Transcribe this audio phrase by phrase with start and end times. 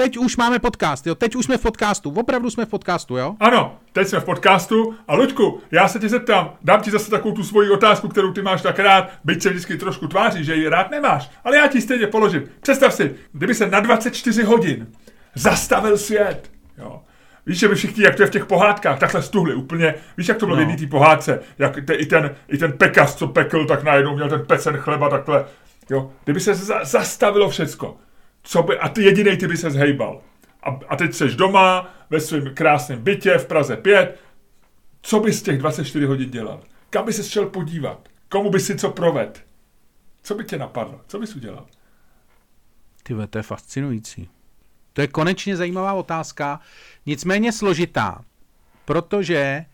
[0.00, 3.36] teď už máme podcast, jo, teď už jsme v podcastu, opravdu jsme v podcastu, jo?
[3.40, 7.34] Ano, teď jsme v podcastu a Luďku, já se tě zeptám, dám ti zase takovou
[7.34, 10.68] tu svoji otázku, kterou ty máš tak rád, byť se vždycky trošku tváří, že ji
[10.68, 12.42] rád nemáš, ale já ti stejně položím.
[12.60, 14.86] Představ si, kdyby se na 24 hodin
[15.34, 17.02] zastavil svět, jo,
[17.46, 19.94] Víš, že by všichni, jak to je v těch pohádkách, takhle stuhli úplně.
[20.16, 20.66] Víš, jak to bylo no.
[20.66, 24.28] v jedné pohádce, jak te, i, ten, i ten pekař, co pekl, tak najednou měl
[24.28, 25.44] ten pecen chleba takhle.
[25.90, 27.96] Jo, kdyby se za, zastavilo všecko,
[28.42, 30.22] co by, a ty jediný ty by se zhejbal.
[30.62, 34.18] A, a teď seš doma, ve svém krásném bytě v Praze 5,
[35.02, 36.62] co bys z těch 24 hodin dělal?
[36.90, 38.08] Kam by se šel podívat?
[38.28, 39.44] Komu by si co proved?
[40.22, 41.00] Co by tě napadlo?
[41.06, 41.66] Co bys udělal?
[43.02, 44.28] Ty to je fascinující.
[44.92, 46.60] To je konečně zajímavá otázka,
[47.06, 48.24] nicméně složitá,
[48.84, 49.66] protože e,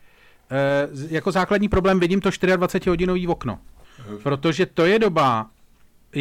[1.09, 3.59] jako základní problém vidím to 24-hodinový okno.
[4.23, 5.51] Protože to je doba,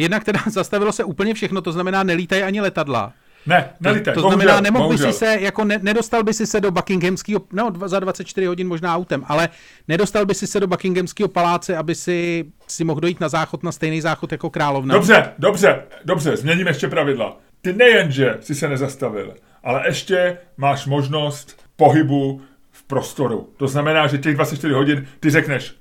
[0.00, 3.12] jednak teda zastavilo se úplně všechno, to znamená nelítají ani letadla.
[3.46, 5.06] Ne, nelítaj, To, to znamená, bohužel, nemohl bohužel.
[5.06, 8.68] by si se, jako ne, nedostal by si se do Buckinghamského, no za 24 hodin
[8.68, 9.48] možná autem, ale
[9.88, 13.72] nedostal by si se do Buckinghamského paláce, aby si, si mohl dojít na záchod, na
[13.72, 14.94] stejný záchod jako královna.
[14.94, 17.36] Dobře, dobře, dobře, změním ještě pravidla.
[17.60, 22.40] Ty nejenže si se nezastavil, ale ještě máš možnost pohybu
[22.72, 23.48] v prostoru.
[23.56, 25.74] To znamená, že těch 24 hodin ty řekneš,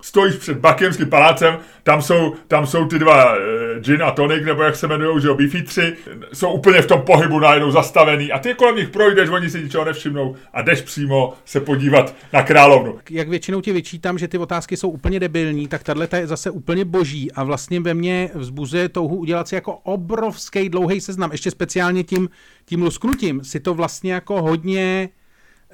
[0.00, 3.40] stojíš před Buckinghamským palácem, tam jsou, tam jsou ty dva uh,
[3.80, 5.94] gin a tonic, nebo jak se jmenují, že jo, bifitři,
[6.32, 9.84] jsou úplně v tom pohybu najednou zastavený a ty kolem nich projdeš, oni si ničeho
[9.84, 12.98] nevšimnou a jdeš přímo se podívat na královnu.
[13.10, 16.84] Jak většinou ti vyčítám, že ty otázky jsou úplně debilní, tak tahle je zase úplně
[16.84, 22.04] boží a vlastně ve mně vzbuzuje touhu udělat si jako obrovský dlouhý seznam, ještě speciálně
[22.04, 22.28] tím,
[22.64, 25.08] tím lusknutím si to vlastně jako hodně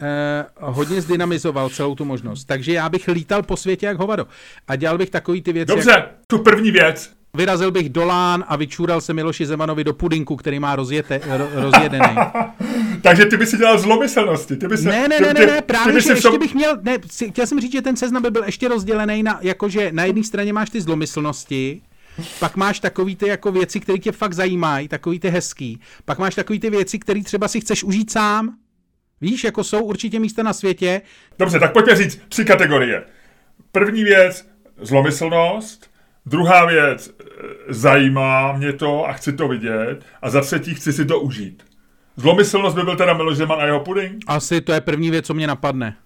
[0.01, 2.45] eh, hodně zdynamizoval celou tu možnost.
[2.45, 4.27] Takže já bych lítal po světě jak hovado.
[4.69, 5.75] A dělal bych takový ty věci.
[5.75, 6.11] Dobře, jak...
[6.27, 7.17] tu první věc.
[7.37, 11.49] Vyrazil bych do Lán a vyčůral se Miloši Zemanovi do pudinku, který má rozjete, ro,
[11.55, 12.17] rozjedený.
[13.03, 14.57] Takže ty by si dělal zlomyslnosti.
[14.57, 16.99] Ty by se, ne, ne, ne, ne, ne, právě, že ještě bych měl, ne,
[17.31, 20.53] chtěl jsem říct, že ten seznam by byl ještě rozdělený na, jakože na jedné straně
[20.53, 21.83] máš ty zlomyslnosti,
[22.41, 25.81] pak máš takový ty jako věci, které tě fakt zajímají, takový ty hezký.
[26.05, 28.55] Pak máš takový ty věci, které třeba si chceš užít sám,
[29.21, 31.03] Víš, jako jsou určitě místa na světě.
[31.39, 33.05] Dobře, tak pojďme říct tři kategorie.
[33.73, 34.49] První věc,
[34.81, 35.91] zlomyslnost.
[36.27, 37.15] Druhá věc, e,
[37.69, 40.01] zajímá mě to a chci to vidět.
[40.23, 41.63] A za třetí, chci si to užít.
[42.17, 44.25] Zlomyslnost by byl teda Miloš Zeman a jeho puding?
[44.27, 45.97] Asi to je první věc, co mě napadne.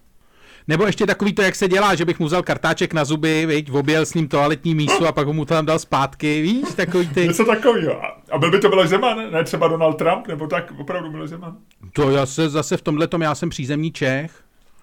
[0.71, 3.71] Nebo ještě takový to, jak se dělá, že bych mu vzal kartáček na zuby, viď,
[3.71, 7.27] objel s ním toaletní mísu a pak ho mu tam dal zpátky, víš, takový ty...
[7.27, 8.01] Něco takového.
[8.31, 11.57] A byl by to Miloš Zeman, ne třeba Donald Trump, nebo tak opravdu Miloš Zeman?
[11.93, 14.31] To já se zase v tomhle tom, já jsem přízemní Čech.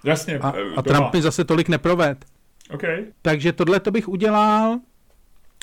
[0.05, 0.39] Jasně.
[0.39, 2.25] A, a Trump mi zase tolik neproved.
[2.71, 3.05] Okay.
[3.23, 4.79] Takže tohle to bych udělal,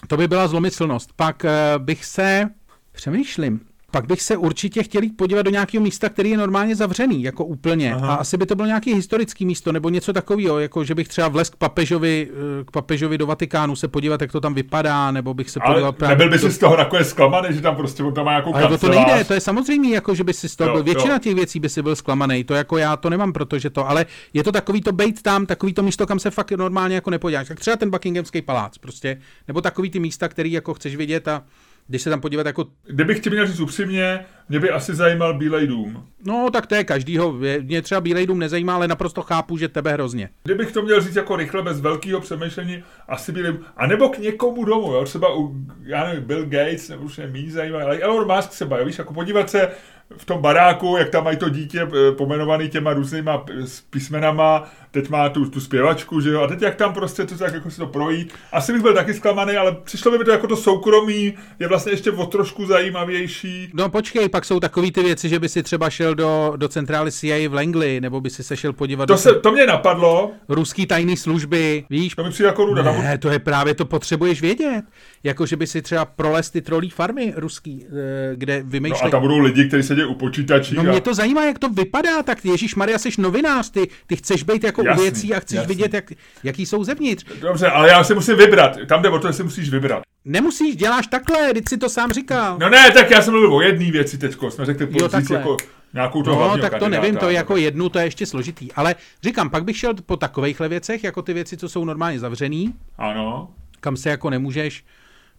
[0.08, 1.10] to by byla zlomyslnost.
[1.16, 2.50] Pak uh, bych se,
[2.92, 3.60] přemýšlím,
[3.96, 7.46] pak bych se určitě chtěl jít podívat do nějakého místa, který je normálně zavřený, jako
[7.46, 7.94] úplně.
[7.94, 8.08] Aha.
[8.08, 11.28] A asi by to bylo nějaké historické místo, nebo něco takového, jako že bych třeba
[11.28, 15.34] vlez k papežovi, eh, k papežovi do Vatikánu se podívat, jak to tam vypadá, nebo
[15.34, 16.16] bych se podíval právě...
[16.16, 18.78] Nebyl by si z toho nakonec zklamaný, že tam prostě on tam má nějakou Ale
[18.78, 20.84] to nejde, to je samozřejmě, jako že by si z toho byl.
[20.84, 21.20] Většina jo.
[21.20, 24.44] těch věcí by si byl zklamaný, to jako já to nemám, protože to, ale je
[24.44, 27.48] to takový to bejt tam, takový to místo, kam se fakt normálně jako nepodíváš.
[27.48, 29.18] Tak třeba ten Buckinghamský palác, prostě,
[29.48, 31.44] nebo takový ty místa, který jako chceš vidět a
[31.88, 32.66] když se tam podívat jako...
[32.88, 36.08] Kdybych ti měl říct upřímně, mě by asi zajímal Bílej dům.
[36.26, 37.36] No, tak to je každýho.
[37.62, 40.30] Mě třeba Bílej dům nezajímá, ale naprosto chápu, že tebe hrozně.
[40.44, 43.66] Kdybych to měl říct jako rychle, bez velkého přemýšlení, asi Bílej dům.
[43.78, 45.06] A nebo k někomu domů, jo?
[45.06, 48.80] třeba u, já nevím, Bill Gates, nebo už je méně zajímavý, ale Elon Musk třeba,
[48.80, 48.86] jo?
[48.86, 49.72] víš, jako podívat se
[50.18, 53.46] v tom baráku, jak tam mají to dítě eh, pomenovaný těma různýma
[53.90, 57.54] písmenama, teď má tu, tu zpěvačku, že jo, a teď jak tam prostě to tak
[57.54, 58.34] jako si to projít.
[58.52, 61.92] Asi bych byl taky zklamaný, ale přišlo by mi to jako to soukromí, je vlastně
[61.92, 63.70] ještě o trošku zajímavější.
[63.74, 67.12] No počkej, pak jsou takové ty věci, že by si třeba šel do, do centrály
[67.12, 69.18] CIA v Langley, nebo by si se šel podívat to do...
[69.18, 70.32] Se, to mě napadlo.
[70.50, 72.16] Ruský tajný služby, víš?
[72.16, 72.84] To mi přijde jako ruda.
[72.84, 74.82] Ne, to je právě, to potřebuješ vědět.
[75.24, 79.00] Jako, že by si třeba prolez ty trolí farmy ruský, eh, kde vymýšlí.
[79.02, 80.76] No a tam budou lidi, kteří sedí u počítačí.
[80.76, 80.84] No a...
[80.84, 84.64] mě to zajímá, jak to vypadá, tak Ježíš Maria, jsi novinář, ty, ty chceš být
[84.64, 85.76] jako jasný, u věcí a chceš jasný.
[85.76, 86.12] vidět, jak,
[86.44, 87.26] jaký jsou zevnitř.
[87.42, 88.78] Dobře, ale já si musím vybrat.
[88.88, 90.04] Tam jde o to, že si musíš vybrat.
[90.26, 92.58] Nemusíš, děláš takhle, teď si to sám říkal.
[92.60, 95.58] No ne, tak já jsem mluvil o jedné věci teď, jsme řekli jo, jako
[95.94, 98.72] nějakou to No, tak to nevím, to jako jednu, to je ještě složitý.
[98.72, 102.74] Ale říkám, pak bych šel po takovýchhle věcech, jako ty věci, co jsou normálně zavřený.
[102.98, 103.50] Ano.
[103.80, 104.86] Kam se jako nemůžeš,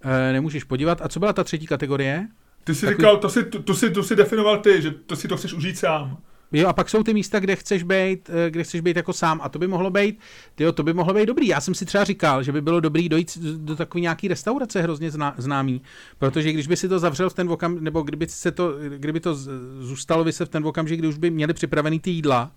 [0.05, 1.03] uh, nemůžeš podívat.
[1.03, 2.27] A co byla ta třetí kategorie?
[2.67, 2.97] Ty jsi Takový...
[2.97, 5.53] říkal, to si, to, to, si, to si definoval ty, že to si to chceš
[5.53, 6.19] užít sám.
[6.53, 9.41] Jo, a pak jsou ty místa, kde chceš být, eh, kde chceš být jako sám
[9.43, 10.21] a to by mohlo být,
[10.55, 11.47] tyjo, to by mohlo být dobrý.
[11.47, 15.11] Já jsem si třeba říkal, že by bylo dobrý dojít do takové nějaký restaurace hrozně
[15.11, 15.83] zná, známý,
[16.19, 19.35] protože když by si to zavřel v ten okam, nebo kdyby, se to, kdyby to
[19.81, 22.51] zůstalo by se v ten okamžik, kdy už by měli připravený ty jídla,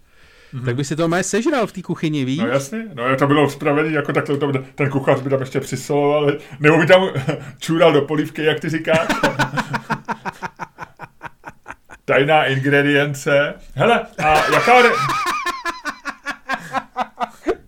[0.53, 0.65] Mm-hmm.
[0.65, 2.39] tak by si to mé sežral v té kuchyni, víš?
[2.39, 6.31] No jasně, no to bylo připravený, jako takhle to, ten kuchař by tam ještě přisoloval,
[6.59, 7.09] nebo by tam
[7.59, 9.07] čůral do polívky, jak ty říkáš.
[12.05, 13.53] Tajná ingredience.
[13.75, 14.81] Hele, a jaká...
[14.81, 14.89] Re...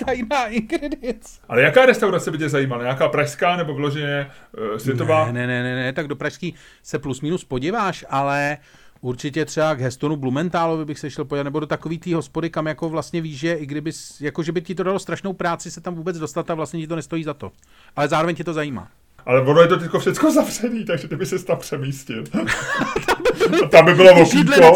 [0.06, 1.40] Tajná ingredience.
[1.50, 2.84] Ale jaká restaurace by tě zajímala?
[2.84, 4.32] Nějaká pražská nebo vloženě
[4.72, 5.26] uh, světová?
[5.26, 8.58] Ne, ne, ne, ne, ne, tak do pražský se plus minus podíváš, ale
[9.02, 12.68] určitě třeba k Hestonu Blumentálovi bych se šel podívat, nebo do takový té hospody, kam
[12.68, 15.82] jako vlastně víš, že i kdyby, jako že by ti to dalo strašnou práci se
[15.82, 17.52] tam vůbec dostat a vlastně ti to nestojí za to.
[17.96, 18.88] Ale zároveň tě to zajímá.
[19.26, 22.24] Ale ono je to teď všechno zavřený, takže ty by se tam přemístil.
[23.72, 24.76] tam by bylo okýnko.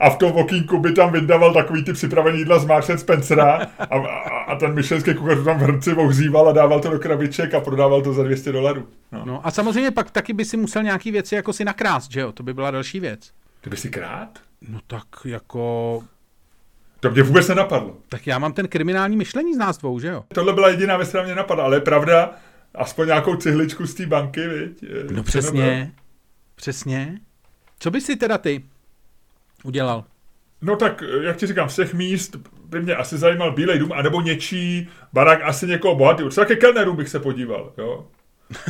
[0.00, 3.84] A v tom okýnku by tam vydával takový ty připravený jídla z Marcel Spencera a,
[3.84, 3.98] a,
[4.40, 8.02] a ten myšlenský kuchař tam v hrnci ohříval a dával to do krabiček a prodával
[8.02, 8.88] to za 200 dolarů.
[9.12, 9.22] No.
[9.24, 9.46] no.
[9.46, 12.32] a samozřejmě pak taky by si musel nějaký věci jako si nakrást, že jo?
[12.32, 13.30] To by byla další věc.
[13.60, 14.38] Ty by si krát?
[14.68, 16.02] No tak jako...
[17.00, 17.96] To mě vůbec nenapadlo.
[18.08, 20.24] Tak já mám ten kriminální myšlení z nás dvou, že jo?
[20.34, 22.30] Tohle byla jediná věc, která mě napadla, ale je pravda,
[22.74, 24.84] aspoň nějakou cihličku z té banky, viď?
[25.10, 25.92] No přesně,
[26.54, 27.18] přesně.
[27.78, 28.62] Co by si teda ty
[29.64, 30.04] udělal?
[30.62, 34.88] No tak, jak ti říkám, těch míst by mě asi zajímal Bílej dům, anebo něčí
[35.12, 36.28] barák asi někoho bohatý.
[36.28, 38.06] Třeba ke Kellnerům bych se podíval, jo?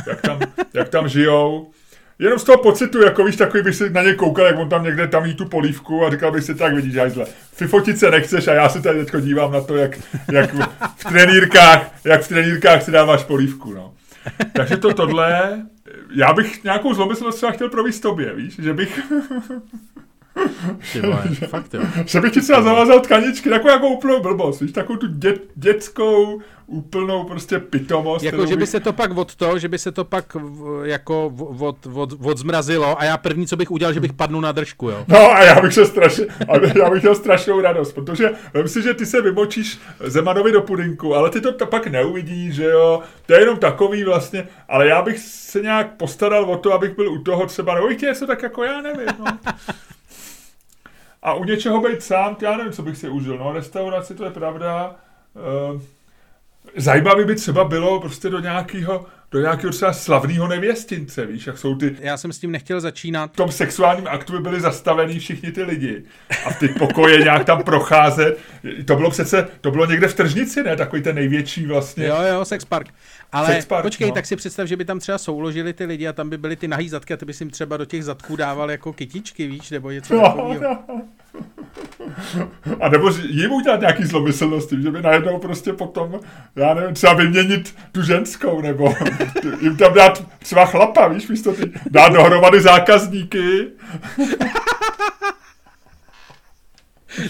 [0.07, 0.39] Jak tam,
[0.73, 1.71] jak tam žijou.
[2.19, 4.83] Jenom z toho pocitu, jako víš, takový bych si na ně koukal, jak on tam
[4.83, 8.47] někde tam jí tu polívku a říkal bych si, tak vidíš, hajzle, fifotit se nechceš
[8.47, 9.99] a já se tady teď dívám na to, jak,
[10.31, 10.59] jak v,
[10.95, 13.93] v trenýrkách, jak v trenýrkách si dáváš polívku, no.
[14.53, 15.61] Takže to tohle,
[16.15, 18.99] já bych nějakou zlomyslnost třeba chtěl provést tobě, víš, že bych...
[20.93, 21.81] Ty vole, fakt jo.
[22.05, 26.41] Že bych ti třeba zavázal tkaničky, takovou jako úplnou blbost, víš, takovou tu dět, dětskou,
[26.71, 28.23] úplnou prostě pitomost.
[28.25, 30.37] Jako, že by se to pak od to, že by se to pak
[30.83, 34.51] jako od, od, od zmrazilo a já první, co bych udělal, že bych padnul na
[34.51, 35.05] držku, jo.
[35.07, 36.25] No a já bych se strašně,
[36.75, 41.15] já bych měl strašnou radost, protože vím si, že ty se vymočíš Zemanovi do pudinku,
[41.15, 45.01] ale ty to, to pak neuvidíš, že jo, to je jenom takový vlastně, ale já
[45.01, 48.43] bych se nějak postaral o to, abych byl u toho třeba, nebo bych něco tak
[48.43, 49.25] jako já nevím, no.
[51.21, 53.37] A u něčeho být sám, já nevím, co bych si užil.
[53.37, 54.95] No, restauraci, to je pravda.
[55.73, 55.81] Uh,
[56.75, 61.75] zajímavý by třeba bylo prostě do nějakého do nějakého třeba slavného nevěstince, víš, jak jsou
[61.75, 61.95] ty...
[61.99, 63.31] Já jsem s tím nechtěl začínat.
[63.33, 66.03] V tom sexuálním aktu by byli zastavení všichni ty lidi
[66.45, 68.39] a v ty pokoje nějak tam procházet.
[68.85, 70.75] To bylo přece, to bylo někde v tržnici, ne?
[70.75, 72.05] Takový ten největší vlastně.
[72.05, 72.87] Jo, jo, sex park.
[73.31, 74.13] Ale sex park, počkej, no.
[74.13, 76.67] tak si představ, že by tam třeba souložili ty lidi a tam by byly ty
[76.67, 79.91] nahý zadky a ty bys jim třeba do těch zadků dával jako kytičky, víš, nebo
[79.91, 80.61] něco no, takového.
[80.61, 81.01] No.
[82.79, 86.19] A nebo jim udělat nějaký zlomyslnosti, že by najednou prostě potom,
[86.55, 88.93] já nevím, třeba vyměnit tu ženskou, nebo
[89.61, 93.67] jim tam dát třeba chlapa, víš, místo ty, dát dohromady zákazníky.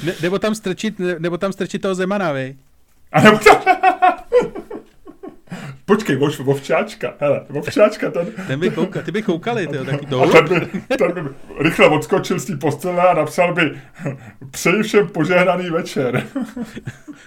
[0.03, 2.55] Ne, nebo tam strčit, nebo tam strčit toho Zemana, vy.
[3.11, 3.57] A nebo tam...
[5.85, 8.27] Počkej, voš, vovčáčka, hele, vovčáčka, ten...
[8.47, 10.21] Ten by koukal, ty by koukali, tyjo, taky to.
[10.21, 11.21] A ten by, ten by
[11.59, 13.81] rychle odskočil z té postele a napsal by
[14.51, 16.27] přeji všem požehnaný večer.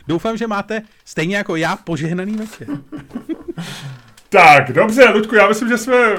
[0.09, 2.69] Doufám, že máte stejně jako já požehnaný večer.
[4.29, 6.17] Tak, dobře, Ludku, já myslím, že jsme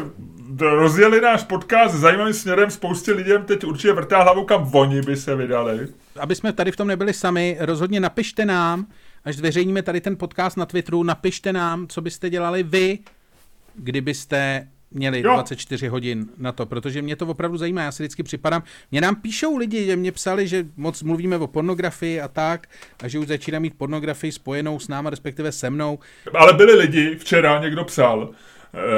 [0.60, 2.72] rozjeli náš podcast zajímavým směrem.
[2.72, 5.88] Spoustě lidem teď určitě vrtá hlavou, kam oni by se vydali.
[6.20, 8.86] Aby jsme tady v tom nebyli sami, rozhodně napište nám,
[9.26, 13.00] až zveřejníme tady ten podcast na Twitteru, napište nám, co byste dělali vy,
[13.76, 15.34] kdybyste měli jo.
[15.34, 19.16] 24 hodin na to, protože mě to opravdu zajímá, já si vždycky připadám, mě nám
[19.16, 22.68] píšou lidi, že mě psali, že moc mluvíme o pornografii a tak,
[23.04, 26.00] a že už začíná mít pornografii spojenou s náma, respektive se mnou.
[26.34, 28.30] Ale byli lidi, včera někdo psal,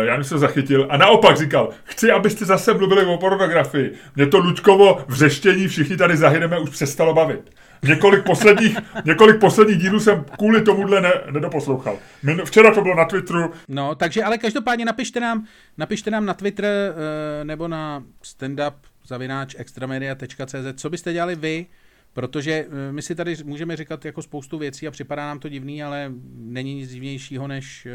[0.01, 3.93] já jsem se zachytil a naopak říkal, chci, abyste zase mluvili o pornografii.
[4.15, 7.51] Mě to Lučkovo vřeštění všichni tady zahyneme už přestalo bavit.
[7.83, 11.97] Několik posledních, několik posledních dílů jsem kvůli tomuhle ne, nedoposlouchal.
[12.23, 13.51] Min, včera to bylo na Twitteru.
[13.67, 15.45] No, takže ale každopádně napište nám,
[15.77, 18.73] napište nám na Twitter uh, nebo na standup
[19.07, 21.65] zavináč extramedia.cz, co byste dělali vy,
[22.13, 25.83] protože uh, my si tady můžeme říkat jako spoustu věcí a připadá nám to divný,
[25.83, 27.87] ale není nic divnějšího než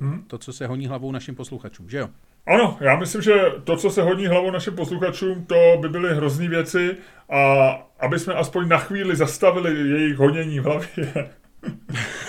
[0.00, 0.24] uh, hmm.
[0.26, 2.08] to, co se honí hlavou našim posluchačům, že jo?
[2.46, 3.32] Ano, já myslím, že
[3.64, 6.96] to, co se hodí hlavou našim posluchačům, to by byly hrozný věci
[7.30, 11.30] a aby jsme aspoň na chvíli zastavili jejich honění v hlavě,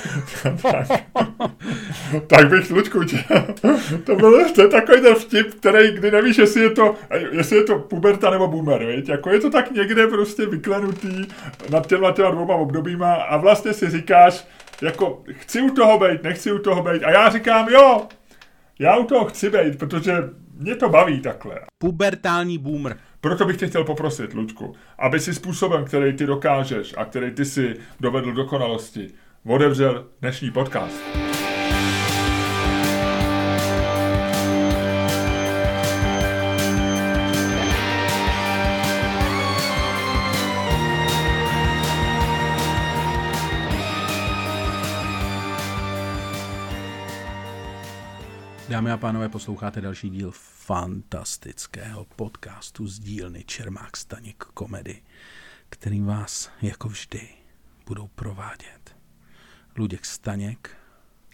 [0.61, 0.87] tak,
[2.27, 3.23] tak bych, Lučku, tě,
[4.03, 6.95] to, byl, to je takový ten vtip, který, kdy nevíš, jestli je to,
[7.31, 9.09] jestli je to puberta nebo boomer, viď?
[9.09, 11.27] Jako je to tak někde prostě vyklenutý
[11.69, 14.47] nad těma těma dvouma obdobíma a vlastně si říkáš,
[14.81, 18.07] jako chci u toho být, nechci u toho být a já říkám, jo,
[18.79, 20.13] já u toho chci být, protože
[20.59, 21.59] mě to baví takhle.
[21.77, 22.97] Pubertální boomer.
[23.21, 27.45] Proto bych tě chtěl poprosit, Ludku, aby si způsobem, který ty dokážeš a který ty
[27.45, 29.09] si dovedl dokonalosti,
[29.45, 31.01] otevřel dnešní podcast.
[48.69, 55.01] Dámy a pánové, posloucháte další díl fantastického podcastu z dílny Čermák Staněk Komedy,
[55.69, 57.29] kterým vás jako vždy
[57.85, 58.78] budou provádět
[59.77, 60.69] Luděk Staněk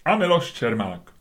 [0.05, 1.11] a Miloš Čermák.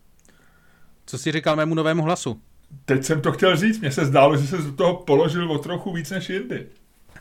[1.07, 2.41] Co si říkal mému novému hlasu?
[2.85, 5.93] Teď jsem to chtěl říct, mně se zdálo, že se do toho položil o trochu
[5.93, 6.67] víc než jindy.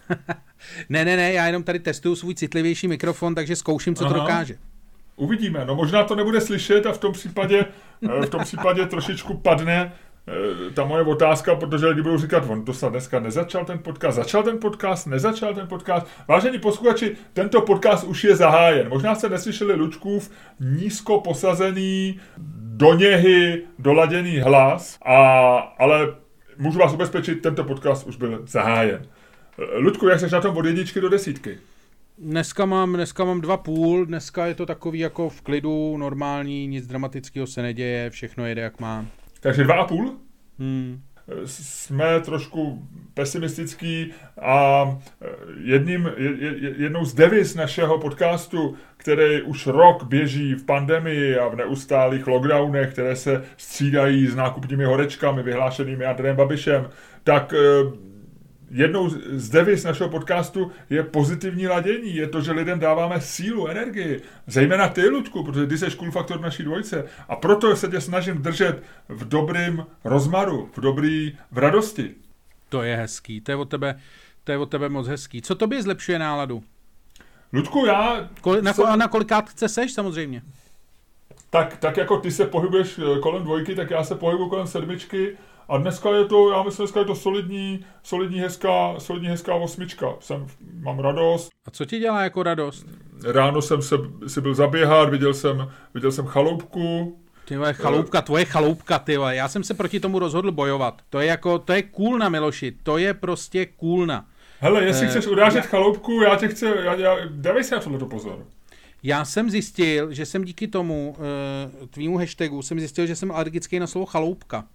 [0.89, 4.13] ne, ne, ne, já jenom tady testuju svůj citlivější mikrofon, takže zkouším, co Aha.
[4.13, 4.57] to dokáže.
[5.15, 5.65] Uvidíme.
[5.65, 7.65] No možná to nebude slyšet a v tom případě,
[8.21, 9.93] eh, v tom případě trošičku padne
[10.73, 14.43] ta moje otázka, protože lidi budou říkat, on to snad dneska nezačal ten podcast, začal
[14.43, 16.07] ten podcast, nezačal ten podcast.
[16.27, 18.89] Vážení posluchači, tento podcast už je zahájen.
[18.89, 22.19] Možná jste neslyšeli Lučkův nízko posazený,
[22.61, 26.15] do něhy doladěný hlas, a, ale
[26.57, 29.01] můžu vás ubezpečit, tento podcast už byl zahájen.
[29.59, 31.57] Eh, Ludku, jak jsi na tom od jedničky do desítky?
[32.17, 36.87] Dneska mám, dneska mám dva půl, dneska je to takový jako v klidu, normální, nic
[36.87, 39.05] dramatického se neděje, všechno jede jak má.
[39.43, 40.11] Takže dva a půl?
[40.59, 41.01] Hmm.
[41.45, 44.85] Jsme trošku pesimistický a
[45.63, 46.11] jedním,
[46.77, 52.93] jednou z devis našeho podcastu, který už rok běží v pandemii a v neustálých lockdownech,
[52.93, 56.89] které se střídají s nákupními horečkami vyhlášenými Andrejem Babišem,
[57.23, 57.53] tak
[58.73, 62.15] jednou z devis našeho podcastu je pozitivní ladění.
[62.15, 64.21] Je to, že lidem dáváme sílu, energii.
[64.47, 67.05] Zejména ty, Ludku, protože ty jsi cool faktor naší dvojce.
[67.29, 72.15] A proto se tě snažím držet v dobrým rozmaru, v dobrý, v radosti.
[72.69, 73.99] To je hezký, to je od tebe,
[74.43, 75.41] to je od tebe moc hezký.
[75.41, 76.63] Co tobě zlepšuje náladu?
[77.53, 78.29] Ludku, já...
[78.41, 78.99] Kol, na, jsem...
[78.99, 80.41] na kolikátce seš samozřejmě?
[81.49, 85.37] Tak, tak jako ty se pohybuješ eh, kolem dvojky, tak já se pohybuji kolem sedmičky
[85.69, 90.13] a dneska je to, já myslím, dneska je to solidní, solidní hezká, solidní hezká osmička.
[90.19, 90.47] Jsem,
[90.79, 91.49] mám radost.
[91.65, 92.85] A co ti dělá jako radost?
[93.25, 93.95] Ráno jsem se,
[94.27, 99.35] si byl zaběhat, viděl jsem, viděl jsem chaloupku, ty vole, chaloupka, tvoje chaloupka, ty vole.
[99.35, 101.01] Já jsem se proti tomu rozhodl bojovat.
[101.09, 102.71] To je jako, to je kůlna, Miloši.
[102.83, 104.25] To je prostě kůlna.
[104.59, 105.61] Hele, jestli uh, chceš urážet já...
[105.61, 108.45] chaloupku, já tě chci, já, já, dávej si na tohle pozor.
[109.03, 111.15] Já jsem zjistil, že jsem díky tomu
[111.81, 114.65] uh, tvýmu hashtagu, jsem zjistil, že jsem alergický na slovo chaloupka.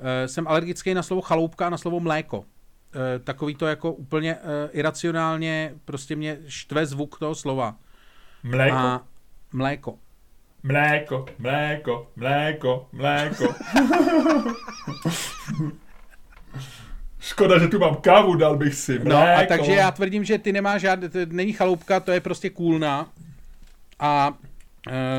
[0.00, 2.38] Uh, jsem alergický na slovo chaloupka a na slovo mléko.
[2.38, 2.44] Uh,
[3.24, 4.40] takový to jako úplně uh,
[4.72, 7.76] iracionálně, prostě mě štve zvuk toho slova.
[8.42, 8.76] Mléko.
[8.76, 9.06] A
[9.52, 9.98] mléko.
[10.62, 13.54] Mléko, mléko, mléko, mléko.
[17.20, 18.92] Škoda, že tu mám kávu, dal bych si.
[18.98, 19.08] Mléko.
[19.08, 23.08] No a takže já tvrdím, že ty nemáš žádný, není chaloupka, to je prostě kůlna.
[23.98, 24.34] A uh,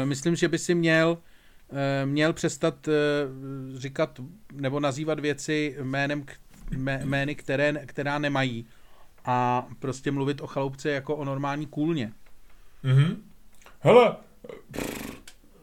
[0.06, 1.29] myslím, že by si měl Eh,
[2.06, 2.92] měl přestat eh,
[3.78, 4.20] říkat
[4.54, 6.24] nebo nazývat věci jménem,
[7.04, 8.66] jmény, které, která nemají
[9.26, 12.12] a prostě mluvit o chaloupce jako o normální kůlně.
[12.84, 13.24] Mhm.
[13.80, 14.16] Hele,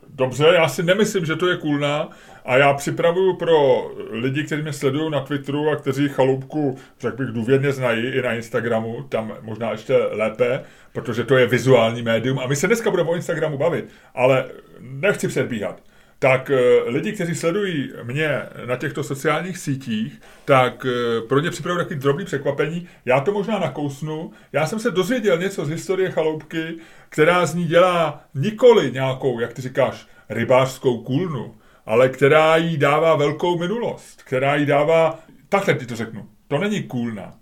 [0.08, 2.10] dobře, já si nemyslím, že to je kůlná
[2.44, 7.34] a já připravuju pro lidi, kteří mě sledují na Twitteru a kteří chaloupku, řekl bych,
[7.34, 12.46] důvěrně znají i na Instagramu, tam možná ještě lépe, protože to je vizuální médium a
[12.46, 14.44] my se dneska budeme o Instagramu bavit, ale
[14.80, 15.82] nechci předbíhat
[16.18, 21.84] tak eh, lidi, kteří sledují mě na těchto sociálních sítích, tak eh, pro ně připravuji
[21.84, 22.88] takový drobný překvapení.
[23.04, 24.30] Já to možná nakousnu.
[24.52, 29.52] Já jsem se dozvěděl něco z historie chaloupky, která z ní dělá nikoli nějakou, jak
[29.52, 31.54] ty říkáš, rybářskou kůlnu,
[31.86, 35.18] ale která jí dává velkou minulost, která jí dává,
[35.48, 37.34] takhle ti to řeknu, to není kůlna,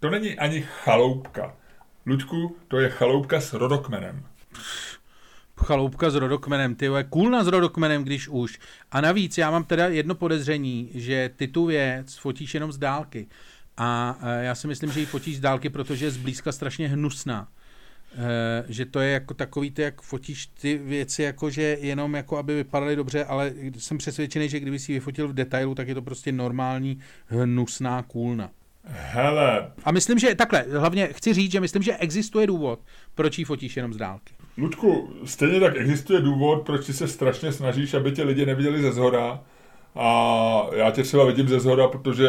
[0.00, 1.56] to není ani chaloupka.
[2.06, 4.24] Luďku, to je chaloupka s rodokmenem
[5.64, 8.58] chaloupka s rodokmenem, ty je kůlna s rodokmenem, když už.
[8.92, 13.26] A navíc já mám teda jedno podezření, že ty tu věc fotíš jenom z dálky.
[13.76, 17.48] A e, já si myslím, že ji fotíš z dálky, protože je zblízka strašně hnusná.
[18.14, 22.38] E, že to je jako takový, ty, jak fotíš ty věci, jako že jenom jako
[22.38, 25.94] aby vypadaly dobře, ale jsem přesvědčený, že kdyby si ji vyfotil v detailu, tak je
[25.94, 28.50] to prostě normální hnusná kůlna.
[28.88, 29.72] Hele.
[29.84, 32.80] A myslím, že takhle, hlavně chci říct, že myslím, že existuje důvod,
[33.14, 34.35] proč ji fotíš jenom z dálky.
[34.58, 38.92] Ludku, stejně tak existuje důvod, proč ty se strašně snažíš, aby tě lidi neviděli ze
[38.92, 39.40] zhora.
[39.94, 42.28] A já tě třeba vidím ze zhora, protože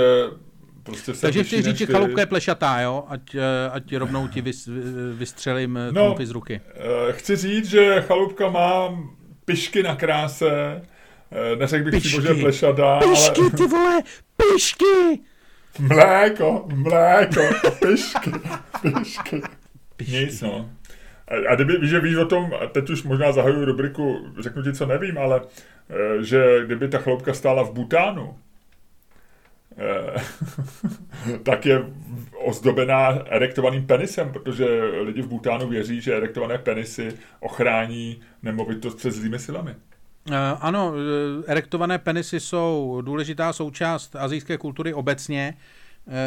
[0.84, 1.94] prostě jsem Takže chci říct, že ty.
[1.94, 3.04] chaloupka je plešatá, jo?
[3.08, 4.70] Ať, eh, ať rovnou ti vys,
[5.14, 6.16] vystřelím No.
[6.20, 6.62] no, z ruky.
[7.10, 9.00] Eh, Chci říct, že chalupka má
[9.46, 10.82] pišky na kráse,
[11.32, 12.20] Eh, neřekl bych Pišky.
[12.20, 14.02] přímo, že plešatá, Pišky, ale ty vole!
[14.38, 15.20] Pišky!
[15.80, 17.42] mléko, mléko,
[17.88, 18.32] pišky,
[18.82, 19.42] pišky.
[19.98, 20.26] Pišky.
[20.26, 20.70] Nic, no.
[21.28, 24.64] A, a kdyby, víš, že víš o tom, a teď už možná zahajuju rubriku, řeknu
[24.64, 25.42] ti, co nevím, ale
[25.90, 28.38] eh, že kdyby ta chloupka stála v Butánu,
[29.78, 30.22] eh,
[31.44, 31.86] tak je
[32.46, 34.66] ozdobená erektovaným penisem, protože
[35.02, 39.76] lidi v Butánu věří, že erektované penisy ochrání nemovitost před zlými silami.
[40.30, 40.94] Uh, ano,
[41.46, 45.54] erektované penisy jsou důležitá součást azijské kultury obecně,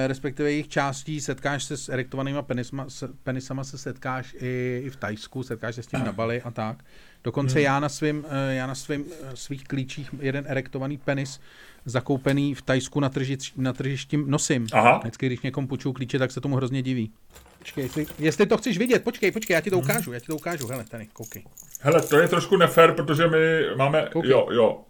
[0.07, 1.21] respektive jejich částí.
[1.21, 5.83] Setkáš se s erektovanýma penisma, s, penisama, se setkáš i, i v Tajsku, setkáš se
[5.83, 6.85] s tím na Bali a tak.
[7.25, 7.65] Dokonce Hmm.
[7.65, 11.41] já na, svým, eh, já na svým, eh, svých klíčích jeden erektovaný penis
[11.85, 14.67] zakoupený v Tajsku na, tržič, na tržišti nosím.
[14.73, 14.99] Aha.
[14.99, 17.13] Vždycky, když někomu půjčuju klíče, tak se tomu hrozně diví.
[17.59, 19.85] Počkej, jestli, jestli to chceš vidět, počkej, počkej, já ti to Hmm.
[19.85, 21.45] ukážu, já ti to ukážu, hele, tady, koukej.
[21.81, 23.39] Hele, to je trošku nefér, protože my
[23.77, 24.31] máme, Koukej.
[24.31, 24.85] jo, jo,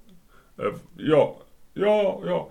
[0.68, 1.38] Eh, jo,
[1.74, 2.48] jo, jo,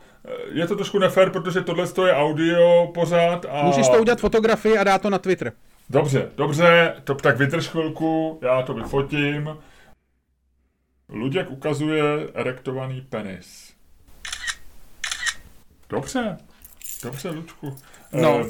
[0.51, 3.63] je to trošku nefér, protože tohle je audio pořád a...
[3.63, 5.51] Můžeš to udělat fotografii a dát to na Twitter.
[5.89, 9.57] Dobře, dobře, to, tak vydrž chvilku, já to vyfotím.
[11.09, 13.73] Luděk ukazuje erektovaný penis.
[15.89, 16.37] Dobře,
[17.03, 17.75] dobře, Lučku.
[18.13, 18.45] No.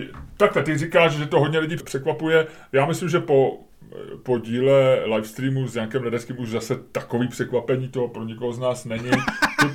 [0.00, 0.06] Eh,
[0.36, 2.46] takhle, ty říkáš, že to hodně lidí překvapuje.
[2.72, 3.60] Já myslím, že po,
[4.22, 8.84] po díle livestreamu s Jankem Ledeckým už zase takový překvapení to pro nikoho z nás
[8.84, 9.10] není.
[9.60, 9.66] Ty,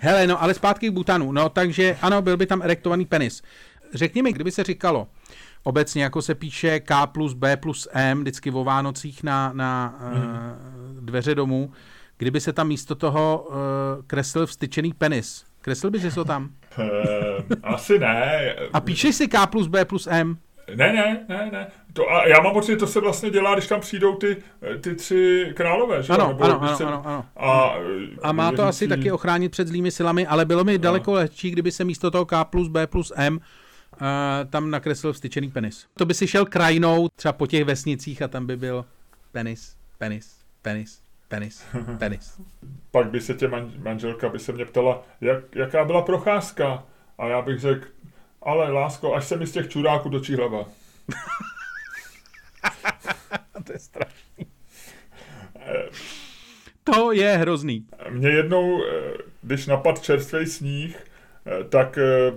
[0.00, 1.32] Hele, no ale zpátky k Butanu.
[1.32, 3.42] No takže ano, byl by tam erektovaný penis.
[3.94, 5.08] Řekni mi, kdyby se říkalo,
[5.62, 11.04] obecně jako se píše K plus B plus M, vždycky o Vánocích na, na uh,
[11.04, 11.72] dveře domů,
[12.16, 13.54] kdyby se tam místo toho uh,
[14.06, 15.44] kreslil vstyčený penis.
[15.60, 16.50] Kreslil bys to tam?
[16.78, 18.54] eh, asi ne.
[18.72, 20.38] A píšeš si K plus B plus M?
[20.74, 21.66] Ne, ne, ne, ne.
[21.92, 24.36] To, a já mám pocit, že to se vlastně dělá, když tam přijdou ty,
[24.80, 26.12] ty tři králové, že?
[26.12, 27.24] Ano, Nebo ano, ano, se- ano, ano.
[27.36, 27.74] A,
[28.22, 31.50] A má to asi věřící- taky ochránit před zlými silami, ale bylo mi daleko lehčí,
[31.50, 33.40] kdyby se místo toho K plus B plus M uh,
[34.50, 35.86] tam nakreslil vstyčený penis.
[35.98, 38.84] To by si šel krajinou třeba po těch vesnicích a tam by byl
[39.32, 41.64] penis, penis, penis, penis,
[41.98, 42.40] penis.
[42.90, 46.82] Pak by se tě man, manželka by se mě ptala, jak, jaká byla procházka.
[47.18, 47.86] A já bych řekl,
[48.46, 50.64] ale lásko, až se mi z těch čuráků točí hlava.
[53.66, 54.46] to je strašný.
[56.84, 57.86] To je hrozný.
[58.10, 61.04] Mě jednou, eh, když napad čerstvý sníh,
[61.46, 62.32] eh, tak, eh,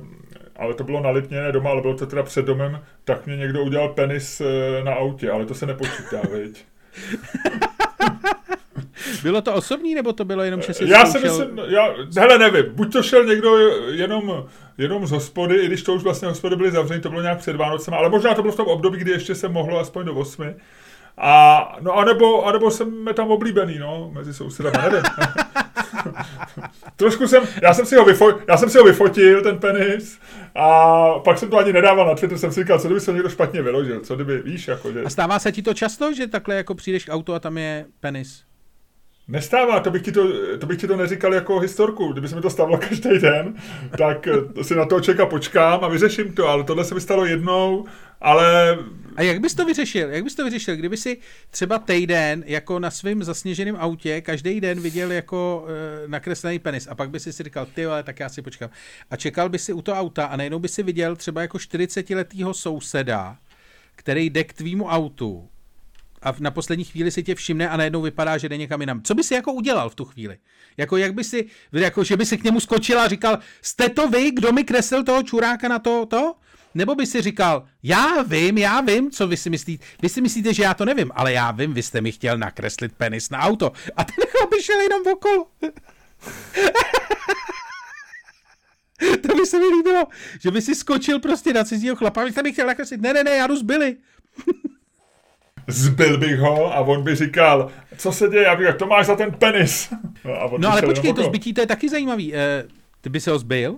[0.56, 3.38] ale to bylo na Lipně, ne doma, ale bylo to teda před domem, tak mě
[3.38, 6.65] někdo udělal penis eh, na autě, ale to se nepočítá, viď?
[9.23, 12.37] Bylo to osobní, nebo to bylo jenom, že jsi Já si zkoušel- myslím, já, hele
[12.37, 13.57] nevím, buď to šel někdo
[13.89, 14.45] jenom,
[14.77, 17.55] jenom z hospody, i když to už vlastně hospody byly zavřeny, to bylo nějak před
[17.55, 20.55] Vánocem, ale možná to bylo v tom období, kdy ještě se mohlo aspoň do osmi.
[21.17, 25.01] A, no anebo, anebo jsme tam oblíbený, no, mezi sousedami, nevím.
[26.95, 30.19] Trošku jsem, já jsem, si ho vyfo, já jsem si ho vyfotil, ten penis,
[30.55, 33.29] a pak jsem to ani nedával na Twitter, jsem si říkal, co kdyby se někdo
[33.29, 35.03] špatně vyložil, co kdyby, víš, jako, že...
[35.03, 37.85] A stává se ti to často, že takhle jako přijdeš k autu a tam je
[37.99, 38.43] penis?
[39.29, 42.11] Nestává, to bych, ti to, to bych ti to neříkal jako historku.
[42.11, 43.53] Kdyby se mi to stalo každý den,
[43.97, 47.25] tak eh, si na toho člověka počkám a vyřeším to, ale tohle se mi stalo
[47.25, 47.85] jednou,
[48.21, 48.77] ale
[49.15, 50.09] A jak bys to vyřešil?
[50.09, 51.17] Jak bys to vyřešil, kdyby si
[51.49, 56.95] třeba týden jako na svém zasněženém autě každý den viděl jako e, nakreslený penis a
[56.95, 58.69] pak by si si říkal, ty ale tak já si počkám.
[59.11, 62.53] A čekal by si u toho auta a najednou by si viděl třeba jako 40-letýho
[62.53, 63.37] souseda,
[63.95, 65.49] který jde k tvýmu autu
[66.21, 69.01] a na poslední chvíli si tě všimne a najednou vypadá, že jde někam jinam.
[69.01, 70.38] Co by si jako udělal v tu chvíli?
[70.77, 74.10] Jako jak by si, jako že by si k němu skočil a říkal, jste to
[74.10, 76.36] vy, kdo mi kreslil toho čuráka na to, to?
[76.75, 79.86] Nebo by si říkal, já vím, já vím, co vy si myslíte.
[80.01, 82.93] Vy si myslíte, že já to nevím, ale já vím, vy jste mi chtěl nakreslit
[82.93, 83.71] penis na auto.
[83.95, 85.47] A ten chlap by šel jenom okolo.
[89.21, 90.08] to by se mi líbilo,
[90.39, 93.01] že by si skočil prostě na cizího chlapa, vy jste mi chtěl nakreslit.
[93.01, 93.55] Ne, ne, ne, já jdu.
[95.71, 99.15] zbyl bych ho a on by říkal, co se děje, já bych to máš za
[99.15, 99.93] ten penis.
[100.23, 102.36] No, No ale počkej, to zbytí to je taky zajímavý.
[102.36, 102.63] Eh,
[103.01, 103.77] ty by se ho zbyl?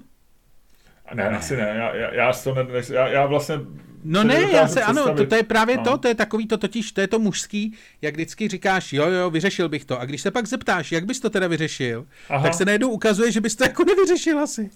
[1.13, 3.55] Ne, asi ne, já, já, já, to ne, ne já, já vlastně...
[4.03, 5.29] No ne, já se, ano, to, představit.
[5.29, 5.83] to je právě No.
[5.83, 9.29] to, to je takový to totiž, to je to mužský, jak vždycky říkáš, jo, jo,
[9.29, 9.99] vyřešil bych to.
[9.99, 12.43] A když se pak zeptáš, jak bys to teda vyřešil, Aha.
[12.43, 14.69] tak se najednou ukazuje, že bys to jako nevyřešil asi.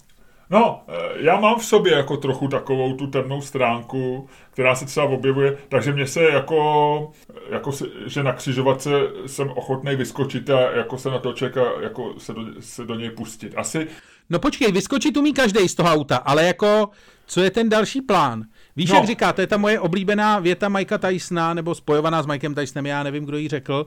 [0.50, 5.06] No, eh, já mám v sobě jako trochu takovou tu temnou stránku, která se třeba
[5.06, 7.12] objevuje, takže mě se jako,
[7.50, 8.90] jako se, že na křižovatce
[9.26, 13.10] jsem ochotný vyskočit a jako se na to čeká, jako se do, se do něj
[13.10, 13.54] pustit.
[13.56, 13.86] Asi...
[14.30, 16.88] No počkej, vyskočit umí každý z toho auta, ale jako,
[17.26, 18.44] co je ten další plán?
[18.76, 18.96] Víš, no.
[18.96, 22.86] jak říká, to je ta moje oblíbená věta Mikea Tysona, nebo spojovaná s Mikem Tysonem,
[22.86, 23.86] já nevím, kdo ji řekl,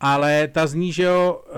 [0.00, 1.56] ale ta zní, že jo, uh,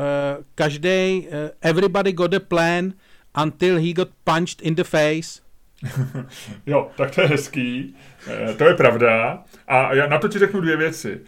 [0.55, 1.29] každý,
[1.61, 2.93] everybody got a plan
[3.35, 5.41] until he got punched in the face.
[6.67, 7.95] jo, tak to je hezký,
[8.27, 9.45] uh, to je pravda.
[9.69, 11.21] A já na to ti řeknu dvě věci.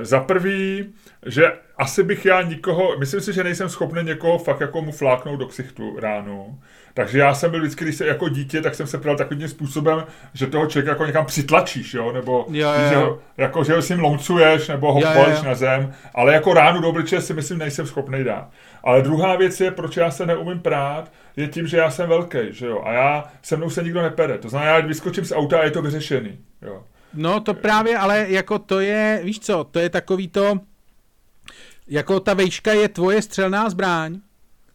[0.00, 0.92] Za prvý,
[1.26, 5.38] že asi bych já nikoho, myslím si, že nejsem schopný někoho fakt jako mu fláknout
[5.38, 6.58] do ksichtu ránu.
[6.94, 10.04] Takže já jsem byl vždycky, když se jako dítě, tak jsem se pral takovým způsobem,
[10.34, 12.88] že toho člověka jako někam přitlačíš, jo, nebo jo, jo.
[12.88, 14.02] Že, ho, jako, že ho s ním
[14.68, 18.48] nebo ho poleš na zem, ale jako ránu do obličeje si myslím, nejsem schopný dát.
[18.84, 22.38] Ale druhá věc je, proč já se neumím prát, je tím, že já jsem velký,
[22.50, 24.38] že jo, a já se mnou se nikdo nepere.
[24.38, 26.84] To znamená, já vyskočím z auta a je to vyřešený, jo.
[27.14, 30.60] No to právě, ale jako to je, víš co, to je takový to,
[31.90, 34.20] jako ta vejška je tvoje střelná zbraň,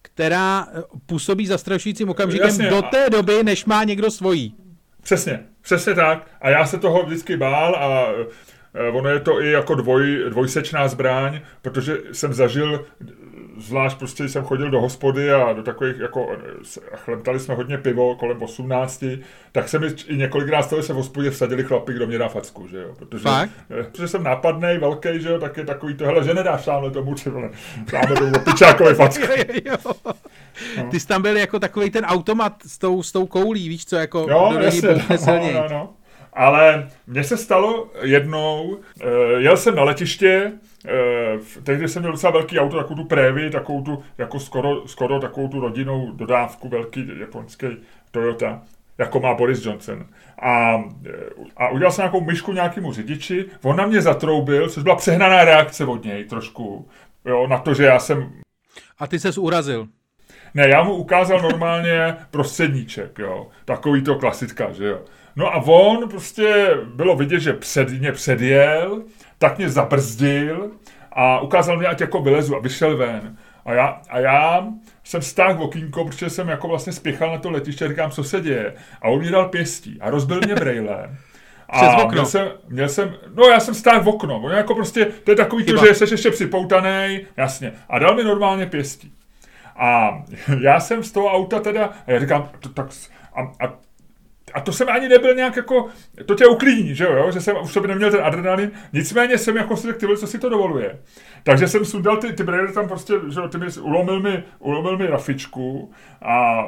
[0.01, 4.55] která eh, působí zastrašujícím okamžikem Jasně, do té doby, než má někdo svojí.
[5.01, 6.27] Přesně, přesně tak.
[6.41, 8.07] A já se toho vždycky bál a
[8.73, 12.85] eh, ono je to i jako dvoj, dvojsečná zbraň, protože jsem zažil
[13.57, 16.37] zvlášť prostě, jsem chodil do hospody a do takových, jako,
[16.95, 19.03] chlemtali jsme hodně pivo kolem 18,
[19.51, 22.27] tak se mi i několikrát stalo, že se v hospodě vsadili chlapi, kdo mě dá
[22.27, 22.93] facku, že jo.
[22.99, 23.49] Protože, Fakt?
[23.79, 26.91] Eh, protože jsem nápadný, velký, že jo, tak je takový to, hele, že nedáš tamhle
[26.91, 27.49] tomu, či vole,
[27.91, 29.25] dáme tomu pičákovi facku.
[30.77, 30.89] No.
[30.89, 33.95] Ty jsi tam byl jako takový ten automat s tou, s tou koulí, víš co,
[33.95, 34.89] jako jo, jasně,
[35.27, 35.93] no, no, no.
[36.33, 38.79] Ale mně se stalo jednou, uh,
[39.37, 40.51] jel jsem na letiště,
[41.35, 45.19] uh, tehdy jsem měl docela velký auto, takovou tu prévi, takovou tu, jako skoro, skoro
[45.19, 47.67] takovou tu rodinnou dodávku, velký japonský
[48.11, 48.61] Toyota,
[48.97, 50.05] jako má Boris Johnson.
[50.41, 51.11] A, eh,
[51.57, 55.85] a udělal jsem nějakou myšku nějakému řidiči, on na mě zatroubil, což byla přehnaná reakce
[55.85, 56.87] od něj trošku,
[57.25, 58.31] jo, na to, že já jsem...
[58.99, 59.87] A ty ses urazil.
[60.53, 63.47] Ne, já mu ukázal normálně prostředníček, jo.
[63.65, 64.99] Takový to klasická, že jo.
[65.35, 69.03] No a on prostě bylo vidět, že před, mě předjel,
[69.37, 70.71] tak mě zabrzdil
[71.11, 73.37] a ukázal mi, ať jako vylezu a vyšel ven.
[73.65, 74.67] A já, a já
[75.03, 78.73] jsem stáhl okýnko, protože jsem jako vlastně spěchal na to letiště říkám, co se děje.
[79.01, 81.09] A on mě dal pěstí a rozbil mě brejle.
[81.69, 85.31] A měl jsem, měl jsem, no já jsem stáhl v okno, on jako prostě, to
[85.31, 87.73] je takový to, že jsi ještě připoutaný, jasně.
[87.89, 89.13] A dal mi normálně pěstí.
[89.75, 90.19] A
[90.61, 92.87] já jsem z toho auta teda, a já říkám, to, tak,
[93.35, 93.73] a, a
[94.55, 95.87] a to jsem ani nebyl nějak jako,
[96.25, 99.77] to tě uklidní, že jo, že jsem už sobě neměl ten adrenalin, nicméně jsem jako
[99.77, 100.99] si řekl, co si to dovoluje.
[101.43, 104.97] Takže jsem sundal ty, ty brýle tam prostě, že jo, ty mi, ulomil mi, ulomil
[104.97, 105.91] mi rafičku
[106.21, 106.65] a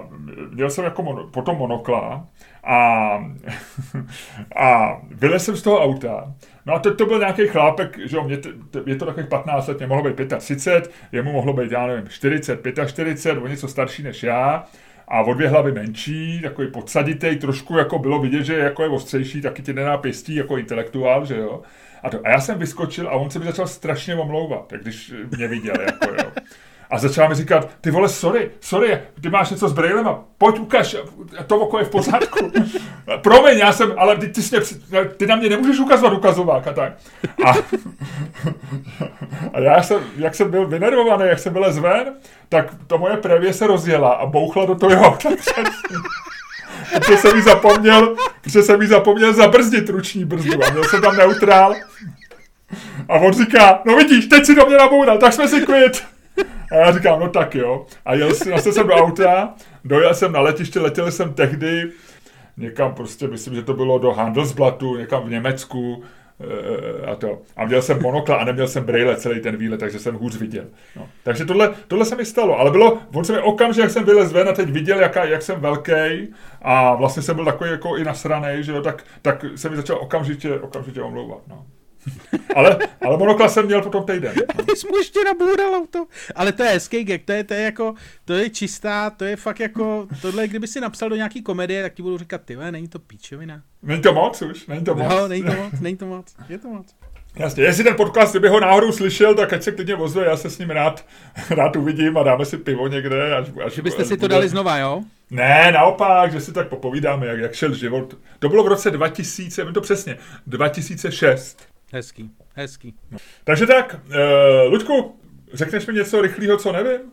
[0.49, 2.27] měl jsem jako mono, potom monokla
[2.63, 2.77] a,
[4.55, 6.33] a vylez jsem z toho auta.
[6.65, 9.29] No a teď to byl nějaký chlápek, že jo, mě t, t, je to takových
[9.29, 13.67] 15 let, mě mohlo být 35, jemu mohlo být, já nevím, 40, 45, o něco
[13.67, 14.65] starší než já
[15.07, 19.41] a o dvě hlavy menší, takový podsaditej, trošku jako bylo vidět, že jako je ostřejší,
[19.41, 21.61] taky tě nená pěstí jako intelektuál, že jo.
[22.03, 25.13] A, to, a já jsem vyskočil a on se mi začal strašně omlouvat, tak když
[25.37, 26.31] mě viděl, jako jo.
[26.89, 30.95] A začala mi říkat, ty vole, sorry, sorry, ty máš něco s brejlema, pojď ukaž,
[31.47, 32.51] to oko je v pořádku.
[33.21, 34.79] Promiň, já jsem, ale ty, ty, jsi,
[35.17, 36.93] ty na mě nemůžeš ukazovat ukazovák a tak.
[37.45, 37.53] A,
[39.53, 42.13] a já jsem, jak jsem byl vynervovaný, jak jsem byl zven,
[42.49, 45.29] tak to moje prevě se rozjela a bouchla do toho auta
[46.93, 51.17] protože jsem jí zapomněl, protože jsem jí zapomněl zabrzdit ruční brzdu a měl jsem tam
[51.17, 51.75] neutrál.
[53.09, 56.03] A on říká, no vidíš, teď si do mě naboural, tak jsme si kvit.
[56.71, 57.85] A já říkám, no tak jo.
[58.05, 59.53] A jel jsem, jsem do auta,
[59.85, 61.91] dojel jsem na letiště, letěl jsem tehdy
[62.57, 66.03] někam prostě, myslím, že to bylo do Handelsblatu, někam v Německu,
[67.11, 67.41] a to.
[67.55, 70.65] A měl jsem monokla a neměl jsem brejle celý ten výlet, takže jsem hůř viděl.
[70.95, 71.09] No.
[71.23, 74.31] Takže tohle, tohle se mi stalo, ale bylo, on se mi okamžitě, jak jsem vylez
[74.31, 78.03] ven a teď viděl, jaká, jak jsem velký a vlastně jsem byl takový jako i
[78.03, 81.41] nasranej, že jo, tak, tak se mi začal okamžitě, okamžitě omlouvat.
[81.47, 81.65] No
[82.55, 84.33] ale, ale monokla jsem měl potom týden.
[84.65, 86.05] Ty jsi mu ještě naboural auto.
[86.35, 87.93] Ale to je hezký gag, to je, to je jako,
[88.25, 91.93] to je čistá, to je fakt jako, tohle, kdyby si napsal do nějaký komedie, tak
[91.93, 93.61] ti budu říkat, ty není to píčovina.
[93.83, 95.09] Není to moc už, není to moc.
[95.09, 96.95] No, není to moc, není to moc, je to moc.
[97.39, 100.49] Jasně, jestli ten podcast, kdyby ho náhodou slyšel, tak ať se klidně ozve, já se
[100.49, 101.05] s ním rád,
[101.49, 103.35] rád uvidím a dáme si pivo někde.
[103.35, 105.01] Až, až, že byste až si to dali znova, jo?
[105.31, 108.17] Ne, naopak, že si tak popovídáme, jak, jak šel život.
[108.39, 110.17] To bylo v roce 2000, to přesně,
[110.47, 111.67] 2006.
[111.93, 112.95] Hezký, hezký.
[113.43, 115.19] Takže tak, uh, Luďku,
[115.53, 117.11] řekneš mi něco rychlého, co nevím?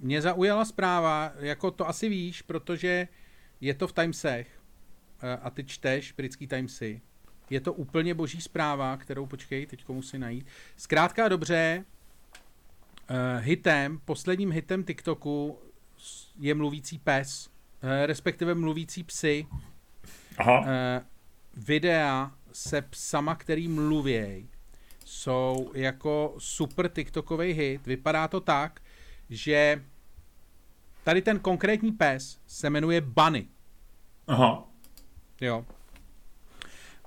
[0.00, 3.08] mě zaujala zpráva, jako to asi víš, protože
[3.60, 4.48] je to v Timesech
[5.22, 7.00] uh, a ty čteš britský Timesy.
[7.50, 10.46] Je to úplně boží zpráva, kterou počkej, teď musím najít.
[10.76, 11.84] Zkrátka dobře,
[13.10, 15.58] uh, hitem, posledním hitem TikToku
[16.38, 19.46] je mluvící pes, uh, respektive mluvící psy.
[20.38, 20.60] Aha.
[20.60, 20.66] Uh,
[21.56, 24.46] videa se psama, který mluvěj,
[25.04, 27.86] jsou jako super TikTokový hit.
[27.86, 28.80] Vypadá to tak,
[29.30, 29.84] že
[31.04, 33.48] tady ten konkrétní pes se jmenuje Bunny.
[34.26, 34.68] Aha.
[35.40, 35.66] Jo.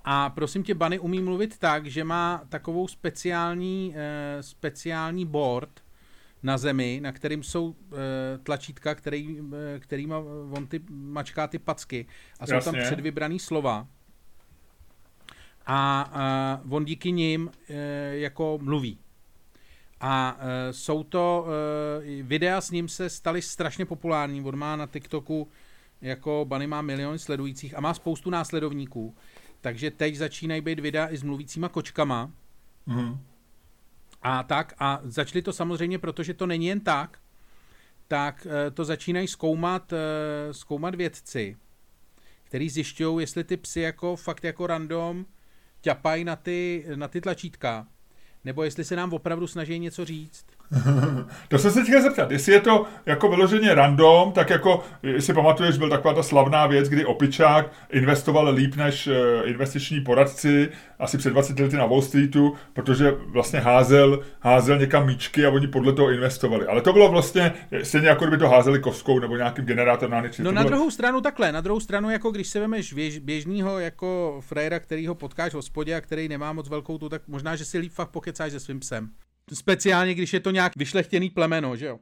[0.03, 5.83] A prosím tě, Bunny umí mluvit tak, že má takovou speciální, uh, speciální board
[6.43, 7.75] na zemi, na kterým jsou uh,
[8.43, 10.17] tlačítka, který, uh, kterýma
[10.51, 12.05] on ty mačká ty packy.
[12.39, 12.71] A jsou Jasně.
[12.71, 13.87] tam předvybraný slova
[15.65, 16.11] a
[16.65, 17.75] uh, on díky nim uh,
[18.11, 18.99] jako mluví.
[20.01, 24.43] A uh, jsou to uh, videa s ním se staly strašně populární.
[24.43, 25.47] On má na TikToku
[26.01, 29.15] jako Bunny má miliony sledujících a má spoustu následovníků.
[29.61, 32.31] Takže teď začínají být videa i s mluvícíma kočkama.
[32.85, 33.17] Mm.
[34.21, 37.19] A tak, a začali to samozřejmě, protože to není jen tak,
[38.07, 39.97] tak uh, to začínají zkoumat, uh,
[40.51, 41.57] zkoumat vědci,
[42.43, 45.25] který zjišťují, jestli ty psy jako fakt jako random
[45.85, 47.87] ťapají na ty, na ty tlačítka,
[48.43, 50.45] nebo jestli se nám opravdu snaží něco říct.
[51.47, 55.77] to jsem se chtěl zeptat, jestli je to jako vyloženě random, tak jako, jestli pamatuješ,
[55.77, 61.29] byl taková ta slavná věc, kdy Opičák investoval líp než eh, investiční poradci asi před
[61.29, 66.11] 20 lety na Wall Streetu, protože vlastně házel, házel někam míčky a oni podle toho
[66.11, 66.67] investovali.
[66.67, 70.45] Ale to bylo vlastně stejně jako kdyby to házeli koskou nebo nějakým generátorem na něčím.
[70.45, 70.69] No na bylo...
[70.69, 75.07] druhou stranu takhle, na druhou stranu jako když se vemeš běž, běžného jako frajera, který
[75.07, 77.91] ho potkáš v hospodě a který nemá moc velkou tu, tak možná, že si líp
[77.91, 79.09] fakt pokecáš se svým psem.
[79.53, 81.99] Speciálně, když je to nějak vyšlechtěný plemeno, že jo.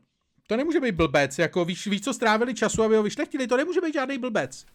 [0.48, 3.82] To nemůže být blbec, jako víš, víš, co strávili času, aby ho vyšlechtili, to nemůže
[3.82, 4.66] být žádný blbec.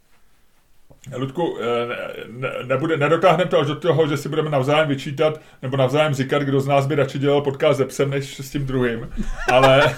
[1.17, 5.77] Ludku, eh, ne, nebude, nedotáhneme to až do toho, že si budeme navzájem vyčítat, nebo
[5.77, 9.11] navzájem říkat, kdo z nás by radši dělal podcast se psem, než s tím druhým.
[9.53, 9.97] Ale...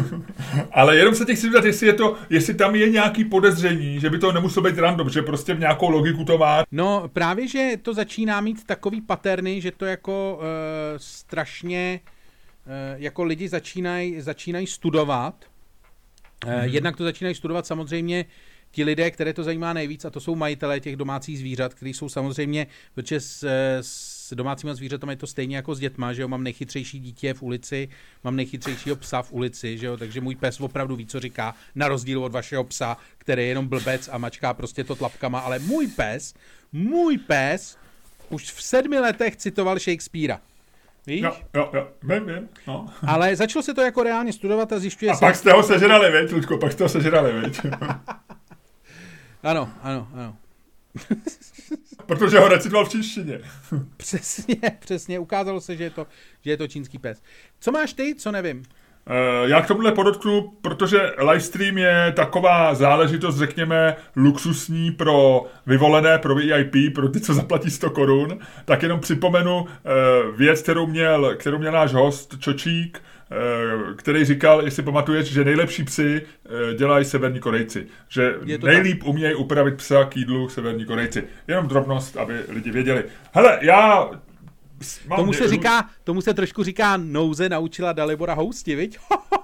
[0.72, 4.10] Ale jenom se těch chci zeptat, jestli, je to, jestli tam je nějaký podezření, že
[4.10, 6.64] by to nemuselo být random, že prostě v nějakou logiku to má.
[6.72, 10.44] No právě, že to začíná mít takový paterny, že to jako uh,
[10.96, 12.00] strašně
[12.66, 15.34] uh, jako lidi začínají začínaj studovat.
[16.40, 16.62] Mm-hmm.
[16.62, 18.24] Jednak to začínají studovat samozřejmě
[18.72, 22.08] ti lidé, které to zajímá nejvíc, a to jsou majitelé těch domácích zvířat, kteří jsou
[22.08, 23.44] samozřejmě, protože s,
[23.80, 27.42] s domácíma zvířatami je to stejně jako s dětma, že jo, mám nejchytřejší dítě v
[27.42, 27.88] ulici,
[28.24, 31.88] mám nejchytřejšího psa v ulici, že jo, takže můj pes opravdu ví, co říká, na
[31.88, 35.86] rozdíl od vašeho psa, který je jenom blbec a mačká prostě to tlapkama, ale můj
[35.86, 36.34] pes,
[36.72, 37.78] můj pes
[38.28, 40.40] už v sedmi letech citoval Shakespearea.
[41.06, 41.22] Víš?
[41.22, 42.48] Jo, jo, jo, vím, vím.
[42.66, 42.86] No.
[43.06, 45.24] Ale začalo se to jako reálně studovat a zjišťuje a se...
[45.24, 47.60] A pak jste ho sežrali, veď, Ludko, pak jste ho sežrali, veď.
[49.42, 50.36] Ano, ano, ano.
[52.06, 53.40] Protože ho recitoval v čínštině.
[53.96, 55.18] přesně, přesně.
[55.18, 56.06] Ukázalo se, že je, to,
[56.40, 57.22] že je to čínský pes.
[57.60, 58.58] Co máš ty, co nevím?
[58.58, 66.34] Uh, já k tomuhle podotknu, protože livestream je taková záležitost, řekněme, luxusní pro vyvolené, pro
[66.34, 69.68] VIP, pro ty, co zaplatí 100 korun, tak jenom připomenu uh,
[70.36, 73.21] věc, kterou měl, kterou měl náš host Čočík, Eh,
[73.96, 77.86] který říkal, jestli pamatuješ, že nejlepší psy eh, dělají severní Korejci.
[78.08, 79.08] Že nejlíp tak.
[79.08, 81.24] umějí upravit psa k jídlu severní Korejci.
[81.48, 83.04] Jenom drobnost, aby lidi věděli.
[83.32, 84.10] Hele, já
[85.06, 88.98] Mám tomu se říká, tomu se trošku říká nouze naučila Dalibora housti, viď?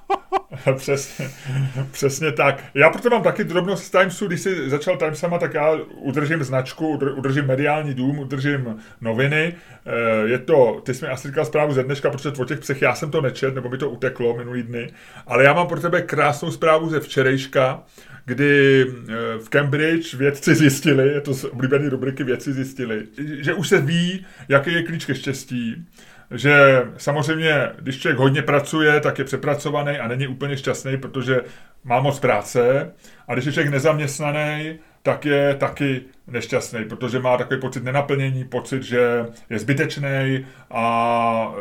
[0.77, 1.31] přesně,
[1.91, 2.65] přesně tak.
[2.75, 6.89] Já proto mám taky drobnost z Timesu, když jsi začal Timesama, tak já udržím značku,
[7.17, 9.55] udržím mediální dům, udržím noviny.
[9.87, 12.83] Eh, je to, ty jsi mi asi říkal zprávu ze dneška, protože o těch psech
[12.83, 14.91] já jsem to nečet, nebo mi to uteklo minulý dny,
[15.27, 17.83] ale já mám pro tebe krásnou zprávu ze včerejška,
[18.25, 23.07] kdy eh, v Cambridge vědci zjistili, je to z oblíbené rubriky vědci zjistili,
[23.41, 25.87] že už se ví, jaký je klíč ke štěstí,
[26.31, 31.41] že samozřejmě, když člověk hodně pracuje, tak je přepracovaný a není úplně šťastný, protože
[31.85, 32.93] má moc práce.
[33.29, 38.83] A když je člověk nezaměstnaný, tak je taky nešťastný, protože má takový pocit nenaplnění, pocit,
[38.83, 41.61] že je zbytečný a e,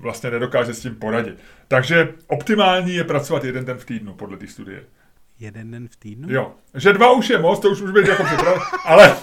[0.00, 1.38] vlastně nedokáže s tím poradit.
[1.68, 4.80] Takže optimální je pracovat jeden den v týdnu, podle té studie
[5.40, 6.28] jeden den v týdnu?
[6.30, 9.16] Jo, že dva už je moc, to už může být jako připraven, ale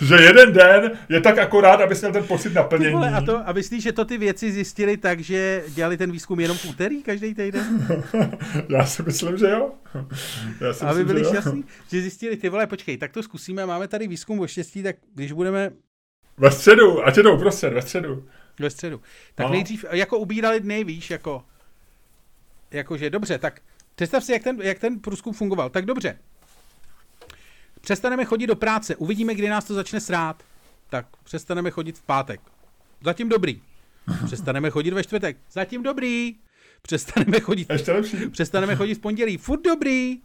[0.00, 2.92] že jeden den je tak akorát, abys měl ten pocit naplnění.
[2.92, 6.40] Vole, a, to, a myslíš, že to ty věci zjistili tak, že dělali ten výzkum
[6.40, 7.86] jenom v úterý každý týden?
[8.68, 9.70] Já si myslím, že jo.
[10.60, 13.66] Já si Aby myslím, byli že šťastní, že zjistili, ty vole, počkej, tak to zkusíme,
[13.66, 15.70] máme tady výzkum o štěstí, tak když budeme...
[16.36, 18.24] Ve středu, ať je to uprostřed, ve středu.
[18.58, 19.00] Ve středu.
[19.34, 19.52] Tak no.
[19.52, 21.42] nejdřív, jako ubírali dny, víš, jako
[22.70, 23.60] jakože dobře, tak
[23.94, 25.70] představ si, jak ten, jak ten průzkum fungoval.
[25.70, 26.18] Tak dobře.
[27.80, 30.42] Přestaneme chodit do práce, uvidíme, kdy nás to začne srát.
[30.90, 32.40] Tak přestaneme chodit v pátek.
[33.04, 33.60] Zatím dobrý.
[34.26, 35.36] Přestaneme chodit ve čtvrtek.
[35.52, 36.34] Zatím dobrý.
[36.82, 37.66] Přestaneme chodit.
[37.70, 38.16] Ještě lepší.
[38.30, 39.36] Přestaneme chodit v pondělí.
[39.36, 40.18] Furt dobrý.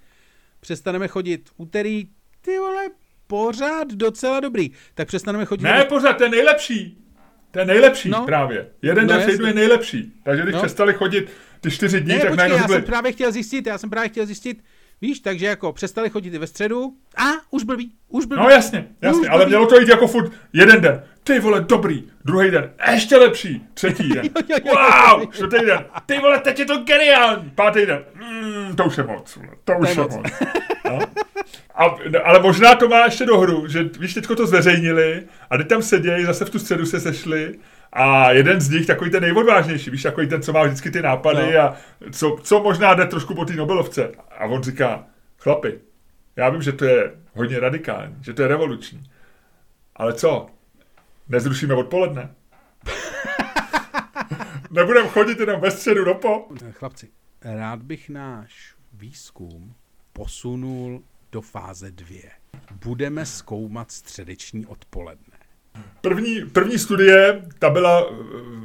[0.59, 2.07] Přestaneme chodit v úterý.
[2.41, 2.83] Ty vole,
[3.27, 4.71] pořád docela dobrý.
[4.93, 5.63] Tak přestaneme chodit.
[5.63, 7.05] Ne, pořád, ten nejlepší.
[7.51, 8.25] Ten nejlepší No.
[8.25, 8.69] právě.
[8.81, 10.13] Jeden No, den je nejlepší.
[10.23, 10.61] Takže když No.
[10.61, 11.29] přestali chodit
[11.61, 12.77] ty čtyři dní, Ne, tak počkej, já byli...
[12.79, 14.63] jsem právě chtěl zjistit, já jsem právě chtěl zjistit,
[15.01, 16.93] víš, takže jako přestali chodit ve středu.
[17.17, 18.41] A, už blbý, už blbý.
[18.43, 19.49] No jasně, jasně, Už ale blbý.
[19.49, 21.03] mělo to jít jako furt jeden den.
[21.23, 22.03] Ty vole, dobrý.
[22.25, 23.65] Druhý den, ještě lepší.
[23.73, 24.25] Třetí den.
[24.25, 25.85] Jo, jo, jo, jo, Wow, čtvrtý den.
[26.05, 27.49] Ty vole, teď je to geniální.
[27.55, 28.03] Pátý den.
[28.15, 29.37] Mm, to už je moc.
[29.63, 30.15] To už je je moc.
[30.15, 30.25] moc.
[30.85, 30.99] No.
[31.75, 35.67] A, ale možná to má ještě do hru, že víš, teďko to zveřejnili a teď
[35.67, 37.55] tam sedějí, zase v tu středu se sešli
[37.93, 41.53] a jeden z nich, takový ten nejodvážnější, víš, takový ten, co má vždycky ty nápady
[41.53, 41.61] No.
[41.61, 41.75] a
[42.11, 44.11] co, co možná jde trošku po té Nobelovce.
[44.37, 45.05] A on říká,
[45.37, 45.79] chlapi,
[46.35, 49.03] já vím, že to je hodně radikální, že to je revoluční.
[49.95, 50.47] Ale co?
[51.29, 52.35] Nezrušíme odpoledne?
[54.71, 56.47] Nebudeme chodit jenom ve středu do po?
[56.71, 57.09] Chlapci,
[57.41, 59.73] rád bych náš výzkum
[60.13, 62.31] posunul do fáze dvě.
[62.85, 65.28] Budeme zkoumat středeční odpoledne.
[66.01, 68.05] První, první studie, ta byla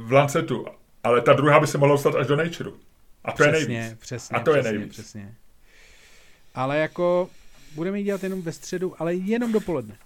[0.05, 0.65] v Lancetu,
[1.03, 2.69] ale ta druhá by se mohla dostat až do Nature.
[3.23, 3.99] A to je přesně, nejvíc.
[3.99, 4.93] přesně, A to je přesně, nejvíc.
[4.93, 5.35] Přesně.
[6.55, 7.29] Ale jako
[7.75, 9.97] budeme ji dělat jenom ve středu, ale jenom dopoledne.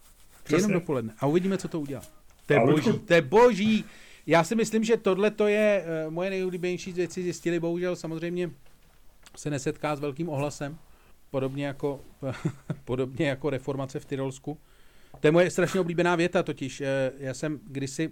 [0.43, 0.63] Přesně.
[0.63, 1.13] Jenom dopoledne.
[1.19, 2.01] A uvidíme, co to udělá.
[2.45, 3.85] To je boží, Ludku- to je boží.
[4.27, 8.51] Já si myslím, že tohle to je uh, moje nejoblíbenější věci zjistili, bohužel samozřejmě
[9.37, 10.77] se nesetká s velkým ohlasem,
[11.31, 11.99] podobně jako,
[12.85, 14.57] podobně jako reformace v Tyrolsku.
[15.19, 16.81] To je moje strašně oblíbená věta totiž.
[16.81, 18.09] Eh, Já jsem kdysi,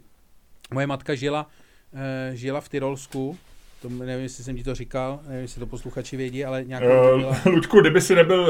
[0.73, 1.47] moje matka žila,
[1.93, 3.37] eh, žila v Tyrolsku,
[3.81, 6.87] to nevím, jestli jsem ti to říkal, nevím, jestli to posluchači vědí, ale nějak to
[7.17, 7.29] byla...
[7.29, 8.41] Uh, Ludku, kdyby si nebyl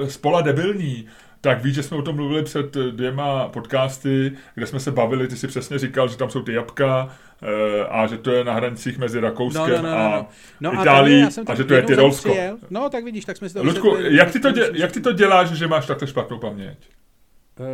[0.00, 1.06] uh, spola debilní,
[1.40, 5.36] tak víš, že jsme o tom mluvili před dvěma podcasty, kde jsme se bavili, ty
[5.36, 7.48] si přesně říkal, že tam jsou ty jabka uh,
[7.88, 10.28] a že to je na hranicích mezi Rakouskem No, no, no, no, a
[10.60, 10.72] no.
[10.72, 12.34] no Itálií a tam že to je Tyrolsko.
[12.70, 15.12] No, tak vidíš, tak jsme si to Ludku, jak ty, to dě, jak ty to
[15.12, 16.78] děláš, že máš takhle špatnou paměť?
[17.60, 17.66] Uh,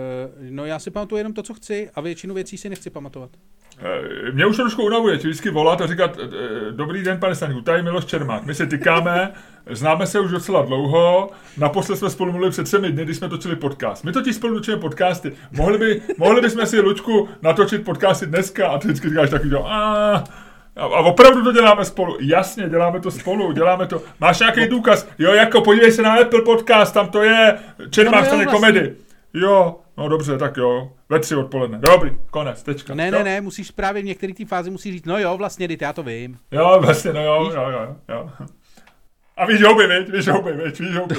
[0.50, 3.30] no já si pamatuju jenom to, co chci a většinu věcí si nechci pamatovat.
[3.78, 7.60] Eh, Mě už trošku unavuje ti vždycky volat a říkat, eh, dobrý den, pane Staňku,
[7.60, 9.32] tady Miloš Čermák, my se tykáme,
[9.70, 13.56] známe se už docela dlouho, naposled jsme spolu mluvili před třemi dny, když jsme točili
[13.56, 14.04] podcast.
[14.04, 15.32] My totiž spolu točíme podcasty.
[15.52, 20.24] Mohli, by, mohli bychom si, Lučku, natočit podcasty dneska a ty vždycky říkáš takový, a,
[20.76, 22.16] a opravdu to děláme spolu.
[22.20, 24.02] Jasně, děláme to spolu, děláme to.
[24.20, 25.08] Máš nějaký důkaz?
[25.18, 27.58] Jo, jako podívej se na Apple podcast, tam to je,
[27.90, 28.52] Čermák No, no vlastně.
[28.52, 28.96] komedy.
[29.40, 31.78] Jo, no dobře, tak jo, ve tři odpoledne.
[31.78, 32.94] Dobrý, konec, tečka.
[32.94, 33.12] Ne, Jo.
[33.12, 35.92] ne, ne, musíš právě v některé té fázi musíš říct, no jo, vlastně, teď já
[35.92, 36.38] to vím.
[36.52, 38.30] Jo, vlastně, no jo, jo, jo, jo.
[39.36, 40.08] A víš houby, viď?
[40.12, 40.80] Víš houby, viď?
[40.80, 41.14] Víš houby.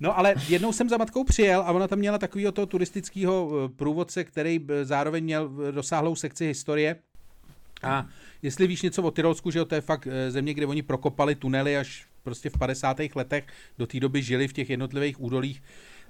[0.00, 3.68] No ale jednou jsem za matkou přijel a ona tam měla takového toho turistického eh,
[3.76, 6.96] průvodce, který b- zároveň měl eh, rozsáhlou sekci historie.
[7.82, 8.06] A
[8.42, 11.34] jestli víš něco o Tyrolsku, že jo, to je fakt eh, země, kde oni prokopali
[11.34, 12.96] tunely až prostě v 50.
[13.14, 13.44] letech,
[13.78, 15.62] do té doby žili v těch jednotlivých údolích.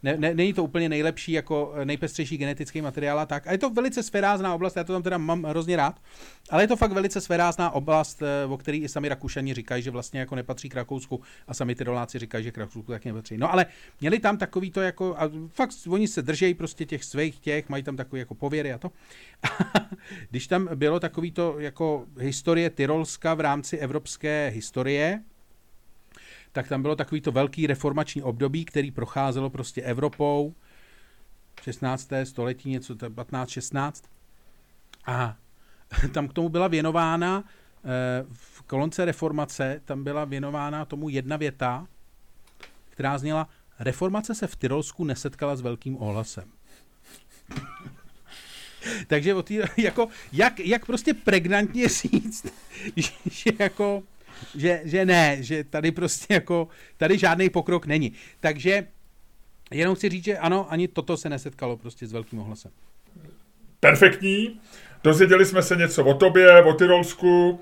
[0.02, 3.46] Ne, ne, není to úplně nejlepší, jako eh, nejpestřejší genetický materiál a tak.
[3.46, 6.00] A je to velice sférázná oblast, já to tam teda mám hrozně rád,
[6.50, 9.90] ale je to fakt velice sférázná oblast, eh, o který i sami Rakušani říkají, že
[9.90, 13.38] vlastně jako nepatří k Rakousku a sami Tyroláci říkají, že k Rakousku taky nepatří.
[13.38, 13.66] No ale
[14.00, 17.82] měli tam takový to jako, a fakt oni se držejí prostě těch svých těch, mají
[17.82, 18.92] tam takový jako pověry a to.
[20.30, 25.22] Když tam bylo takový to jako historie Tyrolska v rámci evropské historie,
[26.58, 30.54] tak tam bylo takový to velký reformační období, který procházelo prostě Evropou,
[31.62, 32.10] 16.
[32.24, 33.92] století, něco 15-16.
[35.06, 35.36] A
[36.12, 41.86] tam k tomu byla věnována eh, v kolonce reformace, tam byla věnována tomu jedna věta,
[42.90, 46.52] která zněla Reformace se v Tyrolsku nesetkala s velkým ohlasem.
[49.06, 52.46] Takže o tý, jako, jak, jak prostě pregnantně říct,
[53.26, 54.02] že jako,
[54.57, 58.12] že, že ne, že tady prostě jako, tady žádný pokrok není.
[58.40, 58.87] Takže
[59.70, 62.70] jenom chci říct, že ano, ani toto se nesetkalo prostě s velkým ohlasem.
[63.81, 64.61] Perfektní.
[65.05, 67.61] Dozvěděli jsme se něco o tobě, o Tyrolsku,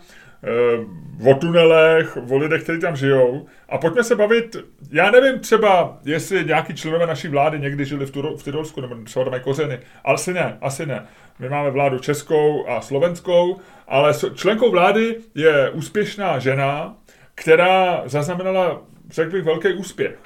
[1.24, 3.46] o tunelech, o lidech, kteří tam žijou.
[3.68, 4.56] A pojďme se bavit,
[4.90, 8.94] já nevím třeba, jestli nějaký členové naší vlády někdy žili v, Turo, v Tyrolsku, nebo
[9.04, 9.80] třeba tam mají kořeny.
[10.04, 11.06] Asi ne, asi ne.
[11.38, 13.57] My máme vládu českou a slovenskou,
[13.88, 16.97] ale členkou vlády je úspěšná žena,
[17.34, 20.18] která zaznamenala, řekl bych, velký úspěch.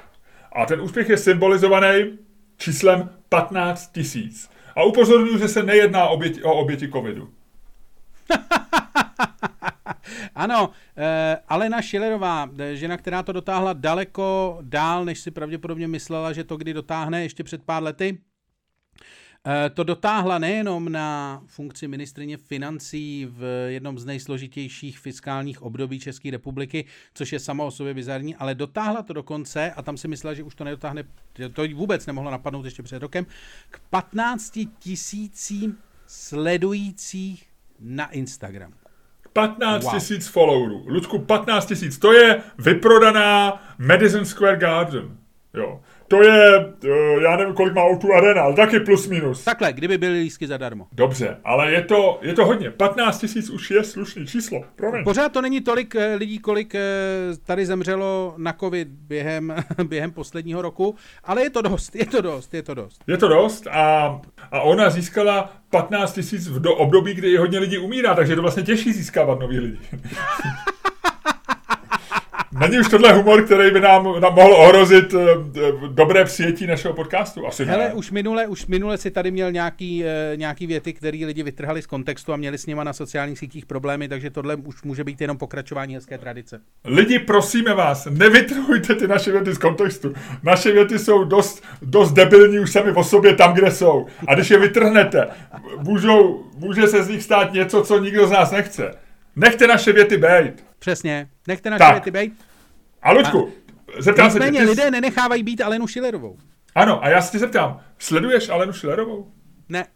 [0.51, 2.17] A ten úspěch je symbolizovaný
[2.57, 4.49] číslem 15 tisíc.
[4.75, 7.29] A upozorňuji, že se nejedná oběti, o oběti covidu.
[10.41, 16.33] Ano, eh, Alena Šilerová, eh, žena, která to dotáhla daleko dál, než si pravděpodobně myslela,
[16.33, 18.17] že to kdy dotáhne ještě před pár lety.
[19.47, 26.31] Eh, to dotáhla nejenom na funkci ministrině financí v jednom z nejsložitějších fiskálních období České
[26.31, 30.33] republiky, což je samo o sobě bizarní, ale dotáhla to dokonce, a tam si myslela,
[30.33, 31.03] že už to nedotáhne,
[31.53, 33.25] to vůbec nemohlo napadnout ještě před rokem,
[33.69, 35.77] k 15 tisícím
[36.07, 37.47] sledujících
[37.79, 38.80] na Instagram.
[39.33, 40.31] 15 tisíc wow.
[40.31, 40.83] followerů.
[40.87, 41.97] Ludku, 15 tisíc.
[41.97, 45.17] To je vyprodaná Madison Square Garden.
[45.53, 45.79] Jo
[46.11, 49.43] to je, eh, já nevím, kolik má o Arena, ale taky plus minus.
[49.43, 50.87] Takhle, kdyby byly lísky zadarmo.
[50.91, 52.71] Dobře, ale je to, je to hodně.
[52.71, 54.63] 15 tisíc už je slušný číslo.
[54.75, 55.03] Promiň.
[55.03, 56.81] Pořád to není tolik eh, lidí, kolik eh,
[57.45, 62.53] tady zemřelo na covid během, během posledního roku, ale je to dost, je to dost,
[62.53, 63.03] je to dost.
[63.07, 67.77] Je to dost a, a ona získala 15 tisíc v do období, kdy hodně lidí
[67.77, 69.77] umírá, takže je to vlastně těžší získávat nový lidi.
[72.61, 75.21] Není už tohle humor, který by nám, nám mohl ohrozit uh,
[75.87, 77.47] dobré přijetí našeho podcastu?
[77.47, 77.93] Asi Hele, ne.
[77.93, 81.87] už minule, už minule si tady měl nějaký, uh, nějaký věty, který lidi vytrhali z
[81.87, 85.37] kontextu a měli s nima na sociálních sítích problémy, takže tohle už může být jenom
[85.37, 86.61] pokračování hezké tradice.
[86.85, 90.13] Lidi, prosíme vás, nevytrhujte ty naše věty z kontextu.
[90.43, 94.07] Naše věty jsou dost, dost debilní už sami o sobě tam, kde jsou.
[94.27, 95.27] A když je vytrhnete,
[95.77, 98.91] můžou, může se z nich stát něco, co nikdo z nás nechce.
[99.35, 100.65] Nechte naše věty být.
[100.79, 101.93] Přesně, nechte naše tak.
[101.93, 102.50] věty být.
[103.01, 103.51] A Luďku,
[103.99, 104.51] zeptám se tě.
[104.51, 104.63] Ty...
[104.63, 106.37] lidé nenechávají být Alenu Šilerovou.
[106.75, 109.31] Ano, a já se tě zeptám, sleduješ Alenu Šilerovou?
[109.69, 109.87] Ne.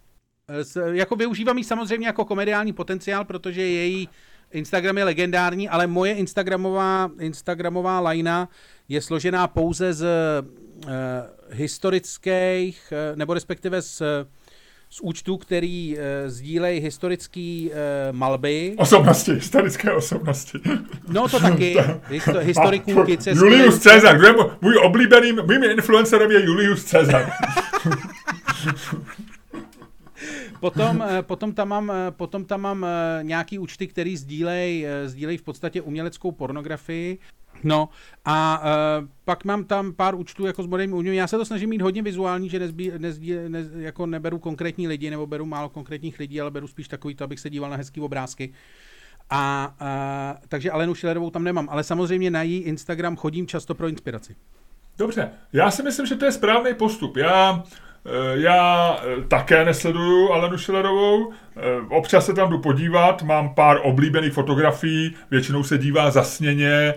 [0.62, 4.08] S, jako využívám ji samozřejmě jako komediální potenciál, protože její
[4.52, 8.48] Instagram je legendární, ale moje Instagramová, Instagramová lajna
[8.88, 10.90] je složená pouze z uh,
[11.50, 14.02] historických, uh, nebo respektive z
[14.90, 18.74] z účtů, který uh, sdílejí historický uh, malby.
[18.78, 20.58] Osobnosti, historické osobnosti.
[21.08, 21.76] No to taky,
[22.10, 23.30] Histo- historiků Kice.
[23.30, 27.30] Julius Cezar, kdo je můj oblíbený, mým influencerem je Julius Cezar.
[30.60, 32.86] potom, potom, tam mám, potom tam mám
[33.22, 37.18] nějaký účty, který sdílej, sdílej v podstatě uměleckou pornografii.
[37.64, 37.88] No
[38.24, 38.62] a
[39.00, 41.18] uh, pak mám tam pár účtů jako s moderním uměním.
[41.18, 45.10] Já se to snažím mít hodně vizuální, že nezbí, nezbí, ne, jako neberu konkrétní lidi
[45.10, 48.00] nebo beru málo konkrétních lidí, ale beru spíš takový to, abych se díval na hezký
[48.00, 48.52] obrázky.
[49.30, 53.88] A, uh, takže Alenu Šilerovou tam nemám, ale samozřejmě na její Instagram chodím často pro
[53.88, 54.36] inspiraci.
[54.98, 57.16] Dobře, já si myslím, že to je správný postup.
[57.16, 57.85] Já Eh,
[58.34, 64.32] já eh, také nesleduju Alenu Schillerovou, eh, občas se tam jdu podívat, mám pár oblíbených
[64.32, 66.94] fotografií, většinou se dívá zasněně,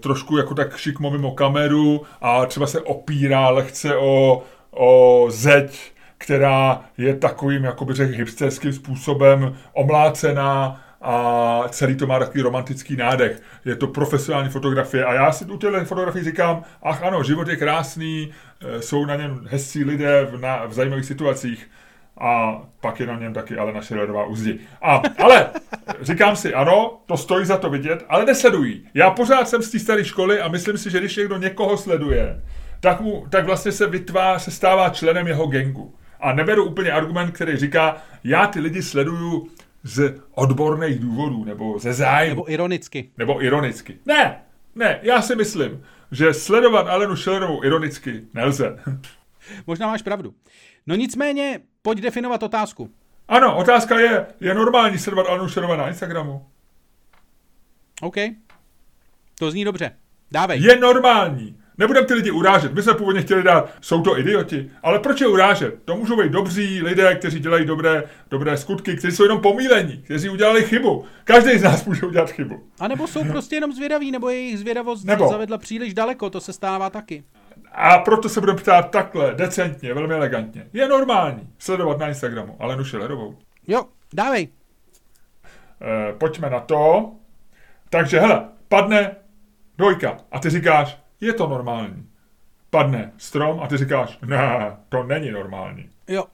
[0.00, 6.80] trošku jako tak šikmo mimo kameru a třeba se opírá lehce o, o zeď, která
[6.98, 13.42] je takovým, jakoby řekl, hipsterským způsobem omlácená a celý to má takový romantický nádech.
[13.64, 17.56] Je to profesionální fotografie a já si u těchto fotografií říkám, ach ano, život je
[17.56, 18.30] krásný,
[18.60, 21.70] e, jsou na něm hezcí lidé v, na, v zajímavých situacích
[22.20, 24.58] a pak je na něm taky Alena Schillerová uzdi.
[24.82, 25.50] A, ale
[26.00, 28.88] říkám si, ano, to stojí za to vidět, ale nesledují.
[28.94, 32.42] Já pořád jsem z té staré školy a myslím si, že když někdo někoho sleduje,
[32.80, 35.94] tak, mu, tak vlastně se vytvá, se stává členem jeho gengu.
[36.20, 39.48] A neberu úplně argument, který říká, já ty lidi sleduju
[39.82, 42.28] z odborných důvodů, nebo ze zájmu.
[42.28, 43.10] Nebo ironicky.
[43.18, 43.98] Nebo ironicky.
[44.06, 44.42] Ne,
[44.74, 48.78] ne, já si myslím, že sledovat Alenu Schillerovou ironicky nelze.
[49.66, 50.34] Možná máš pravdu.
[50.86, 52.90] No nicméně, pojď definovat otázku.
[53.28, 56.46] Ano, otázka je, je normální sledovat Alenu Schillerovou na Instagramu?
[58.02, 58.16] OK.
[59.38, 59.96] To zní dobře.
[60.30, 60.62] Dávej.
[60.62, 61.59] Je normální.
[61.80, 62.74] Nebudeme ty lidi urážet.
[62.74, 64.70] My jsme původně chtěli dát, jsou to idioti.
[64.82, 65.74] Ale proč je urážet?
[65.84, 70.28] To můžou být dobří lidé, kteří dělají dobré, dobré skutky, kteří jsou jenom pomílení, kteří
[70.28, 71.04] udělali chybu.
[71.24, 72.64] Každý z nás může udělat chybu.
[72.80, 75.28] A nebo jsou prostě jenom zvědaví, nebo jejich zvědavost nebo.
[75.28, 77.24] zavedla příliš daleko, to se stává taky.
[77.72, 80.66] A proto se budeme ptát takhle, decentně, velmi elegantně.
[80.72, 83.36] Je normální sledovat na Instagramu Alenu Šilerovou.
[83.66, 84.48] Jo, dávej.
[85.80, 87.10] E, pojďme na to.
[87.90, 89.16] Takže hele, padne
[89.78, 92.06] dvojka a ty říkáš, je to normální.
[92.70, 95.90] Padne strom a ty říkáš, ne, to není normální.
[96.08, 96.24] Jo.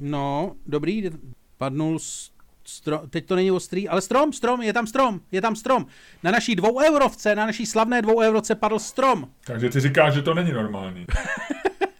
[0.00, 1.10] No, dobrý,
[1.58, 1.98] padnul
[2.64, 5.86] strom, teď to není ostrý, ale strom, strom, je tam strom, je tam strom.
[6.22, 9.28] Na naší dvou eurovce, na naší slavné dvou eurovce padl strom.
[9.46, 11.06] Takže ty říkáš, že to není normální.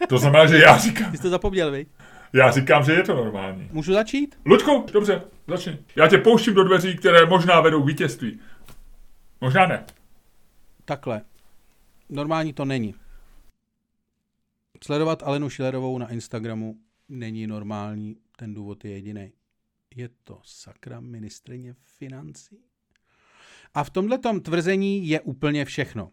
[0.08, 1.10] to znamená, že já říkám.
[1.10, 1.86] Ty jsi to zapomněl, vy?
[2.34, 3.68] Já říkám, že je to normální.
[3.72, 4.38] Můžu začít?
[4.46, 5.78] Ludku, dobře, začni.
[5.96, 8.40] Já tě pouštím do dveří, které možná vedou k vítězství.
[9.40, 9.86] Možná ne.
[10.84, 11.22] Takhle.
[12.08, 12.94] Normální to není.
[14.84, 16.76] Sledovat Alenu Šilerovou na Instagramu
[17.08, 19.32] není normální, ten důvod je jediný.
[19.96, 22.58] Je to sakra ministrině financí.
[23.74, 26.10] A v tomhle tvrzení je úplně všechno.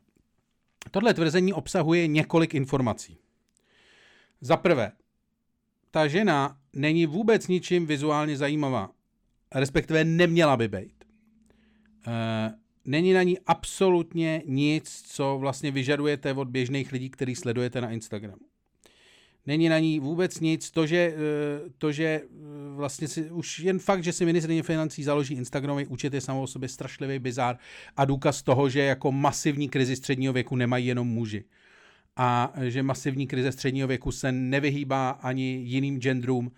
[0.92, 3.18] Tohle tvrzení obsahuje několik informací.
[4.42, 4.92] Za prvé,
[5.92, 8.90] ta žena není vůbec ničím vizuálně zajímavá,
[9.56, 11.04] respektive neměla by být.
[12.08, 12.54] E,
[12.86, 18.52] není na ní absolutně nic, co vlastně vyžadujete od běžných lidí, který sledujete na Instagramu.
[19.46, 20.72] Není na ní vůbec nic.
[20.72, 22.28] To, že, eh, to, že eh,
[22.76, 26.48] vlastně si, už jen fakt, že si ministrině financí založí Instagramový účet je samo o
[26.48, 27.58] sobě strašlivý bizár
[27.98, 31.44] a důkaz toho, že jako masivní krizi středního věku nemají jenom muži.
[32.24, 36.52] A že masivní krize středního věku se nevyhýbá ani jiným genderům,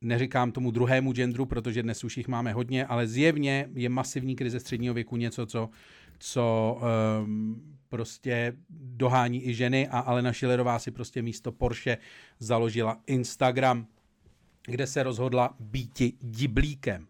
[0.00, 4.60] neříkám tomu druhému genderu, protože dnes už jich máme hodně, ale zjevně je masivní krize
[4.60, 5.70] středního věku něco, co,
[6.18, 6.76] co
[7.22, 11.98] um, prostě dohání i ženy a Alena Schillerová si prostě místo Porsche
[12.38, 13.86] založila Instagram,
[14.66, 17.06] kde se rozhodla býti diblíkem.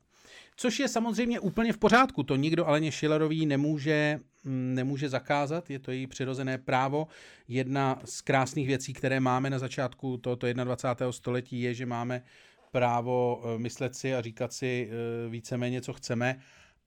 [0.61, 5.79] Což je samozřejmě úplně v pořádku, to nikdo Aleně Schillerový nemůže, mm, nemůže zakázat, je
[5.79, 7.07] to její přirozené právo.
[7.49, 11.13] Jedna z krásných věcí, které máme na začátku tohoto 21.
[11.13, 12.23] století, je, že máme
[12.71, 16.41] právo eh, myslet si a říkat si eh, víceméně, co chceme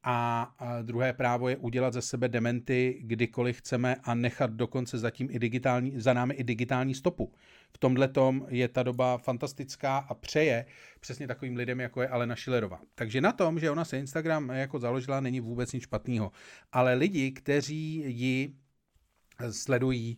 [0.03, 5.39] a druhé právo je udělat ze sebe dementy kdykoliv chceme a nechat dokonce zatím i
[5.39, 7.34] digitální, za námi i digitální stopu.
[7.76, 10.65] V tomhle tom je ta doba fantastická a přeje
[10.99, 12.80] přesně takovým lidem, jako je Alena Schillerová.
[12.95, 16.32] Takže na tom, že ona se Instagram jako založila, není vůbec nic špatného.
[16.71, 18.53] Ale lidi, kteří ji
[19.51, 20.17] sledují,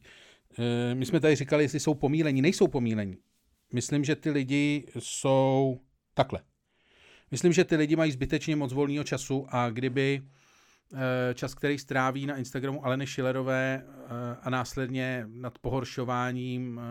[0.59, 3.17] eh, my jsme tady říkali, jestli jsou pomílení, nejsou pomílení.
[3.73, 5.79] Myslím, že ty lidi jsou
[6.13, 6.41] takhle.
[7.31, 10.21] Myslím, že ty lidi mají zbytečně moc volného času a kdyby
[10.93, 16.81] eh, čas, který stráví na Instagramu Aleny Schillerové eh, a následně nad pohoršováním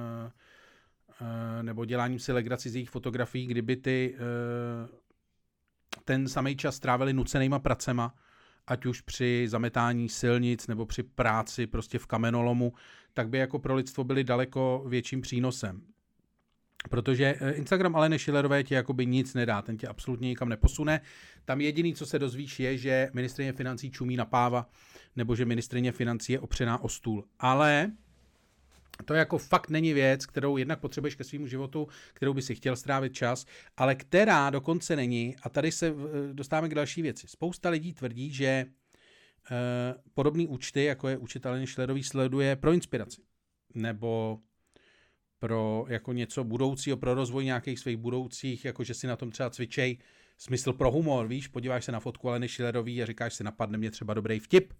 [1.62, 4.16] nebo děláním si legraci z jejich fotografií, kdyby ty
[6.04, 8.14] ten samý čas strávili nucenýma pracema,
[8.66, 12.72] ať už při zametání silnic nebo při práci prostě v kamenolomu,
[13.12, 15.82] tak by jako pro lidstvo byli daleko větším přínosem.
[16.90, 21.00] Protože eh, Instagram Aleny Schillerové ti jakoby nic nedá, ten tě absolutně nikam neposune.
[21.44, 24.70] Tam jediný, co se dozvíš, je, že ministrině financí čumí na páva,
[25.16, 27.24] nebo že ministrině financí je opřená o stůl.
[27.38, 27.92] Ale
[29.04, 32.76] to jako fakt není věc, kterou jednak potřebuješ ke svému životu, kterou by si chtěl
[32.76, 37.28] strávit čas, ale která dokonce není, a tady se eh, dostáváme k další věci.
[37.28, 38.66] Spousta lidí tvrdí, že e,
[40.14, 43.22] podobné účty, jako je učitel Schillerový, sleduje pro inspiraci.
[43.74, 44.38] Nebo
[45.38, 49.50] pro jako něco budoucího, pro rozvoj nějakých svých budoucích, jako že si na tom třeba
[49.50, 49.98] cvičej
[50.38, 53.90] smysl pro humor, víš, podíváš se na fotku Aleny Schillerový a říkáš si, napadne mě
[53.90, 54.72] třeba dobrý vtip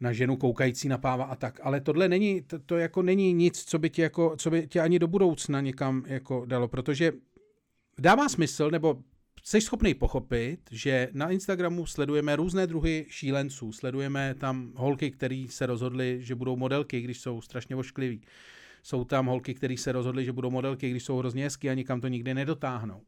[0.00, 3.64] na ženu koukající na páva a tak, ale tohle není, to, to jako není nic,
[3.64, 7.12] co by tě jako, co by tě ani do budoucna někam jako dalo, protože
[7.98, 8.98] dává smysl, nebo
[9.44, 15.66] jsi schopný pochopit, že na Instagramu sledujeme různé druhy šílenců, sledujeme tam holky, které se
[15.66, 18.20] rozhodly, že budou modelky, když jsou strašně oškliví.
[18.82, 22.00] Jsou tam holky, které se rozhodly, že budou modelky, když jsou hrozně hezky a nikam
[22.00, 23.02] to nikdy nedotáhnou.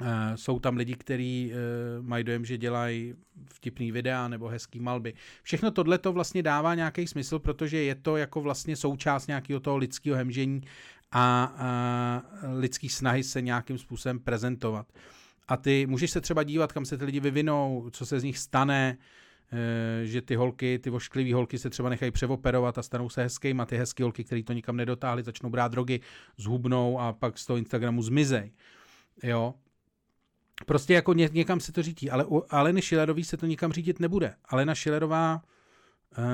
[0.00, 3.14] Eh, jsou tam lidi, kteří uh, mají dojem, že dělají
[3.54, 5.14] vtipný videa nebo hezký malby.
[5.42, 9.76] Všechno tohle to vlastně dává nějaký smysl, protože je to jako vlastně součást nějakého toho
[9.76, 10.60] lidského hemžení
[11.12, 12.22] a, a
[12.58, 14.86] lidský snahy se nějakým způsobem prezentovat.
[15.48, 18.38] A ty můžeš se třeba dívat, kam se ty lidi vyvinou, co se z nich
[18.38, 18.98] stane,
[19.52, 23.66] Eh, že ty holky, ty vošklivé holky se třeba nechají převoperovat a stanou se hezkýma,
[23.66, 26.00] ty hezké holky, které to nikam nedotáhly, začnou brát drogy,
[26.36, 28.52] zhubnou a pak z toho Instagramu zmizej.
[29.22, 29.54] Jo,
[30.66, 34.00] Prostě jako ně, někam se to řídí, ale u Aleny Schillerový se to nikam řídit
[34.00, 34.34] nebude.
[34.44, 35.42] Alena Schillerová,
[36.18, 36.24] uh,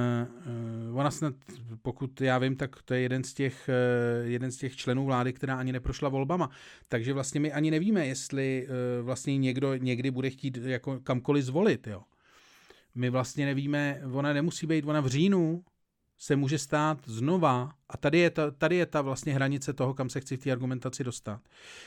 [0.90, 1.34] uh, ona snad,
[1.82, 3.68] pokud já vím, tak to je jeden z, těch,
[4.22, 6.50] uh, jeden z těch členů vlády, která ani neprošla volbama.
[6.88, 11.86] Takže vlastně my ani nevíme, jestli uh, vlastně někdo někdy bude chtít jako kamkoliv zvolit.
[11.86, 12.02] Jo
[12.94, 15.64] my vlastně nevíme, ona nemusí být, ona v říjnu
[16.18, 20.08] se může stát znova, a tady je ta, tady je ta vlastně hranice toho, kam
[20.08, 21.40] se chci v té argumentaci dostat.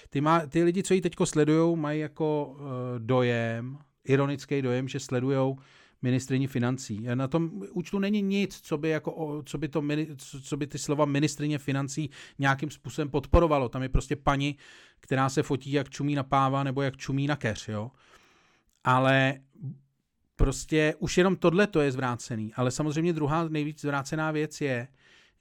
[0.09, 2.59] Ty, má, ty lidi, co ji teď sledují, mají jako uh,
[2.97, 5.55] dojem, ironický dojem, že sledují
[6.01, 7.07] ministrině financí.
[7.13, 9.83] Na tom účtu není nic, co by, jako, co by, to,
[10.43, 12.09] co by ty slova ministrině financí
[12.39, 13.69] nějakým způsobem podporovalo.
[13.69, 14.57] Tam je prostě paní,
[14.99, 17.67] která se fotí, jak čumí na páva nebo jak čumí na keř.
[17.67, 17.91] Jo?
[18.83, 19.39] Ale
[20.37, 24.87] Prostě už jenom tohle to je zvrácený, ale samozřejmě druhá nejvíc zvrácená věc je,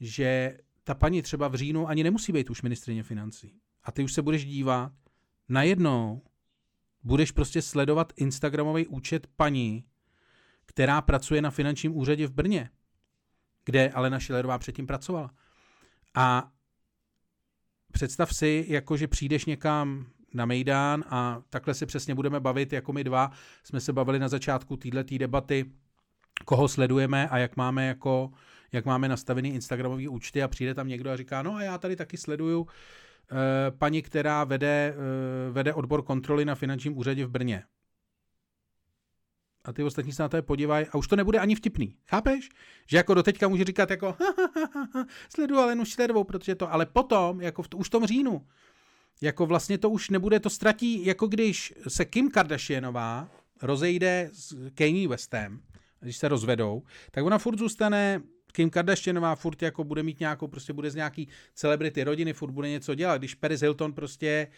[0.00, 3.60] že ta paní třeba v říjnu ani nemusí být už ministrině financí.
[3.84, 4.92] A ty už se budeš dívat,
[5.48, 6.22] najednou
[7.02, 9.84] budeš prostě sledovat Instagramový účet paní,
[10.66, 12.70] která pracuje na finančním úřadě v Brně,
[13.64, 15.30] kde Alena Šilerová předtím pracovala.
[16.14, 16.52] A
[17.92, 20.06] představ si, jako že přijdeš někam
[20.36, 23.30] na Mejdán a takhle si přesně budeme bavit, jako my dva
[23.64, 25.64] jsme se bavili na začátku této debaty,
[26.44, 28.30] koho sledujeme a jak máme jako
[28.72, 31.96] jak máme nastavený Instagramové účty a přijde tam někdo a říká, no a já tady
[31.96, 37.62] taky sleduju eh, paní, která vede, eh, vede odbor kontroly na finančním úřadě v Brně.
[39.64, 41.96] A ty ostatní se na to podívají a už to nebude ani vtipný.
[42.08, 42.48] Chápeš?
[42.86, 46.72] Že jako doteďka může říkat jako ha, ha, ha, ha, sleduju Alenu Šlerovou, protože to,
[46.72, 48.46] ale potom, jako v, už v tom říjnu,
[49.20, 53.28] jako vlastně to už nebude, to ztratí, jako když se Kim Kardashianová
[53.62, 55.60] rozejde s Kanye Westem,
[56.00, 60.72] když se rozvedou, tak ona furt zůstane Kim Kardashianová furt jako bude mít nějakou, prostě
[60.72, 63.18] bude z nějaký celebrity rodiny, furt bude něco dělat.
[63.18, 64.48] Když Paris Hilton prostě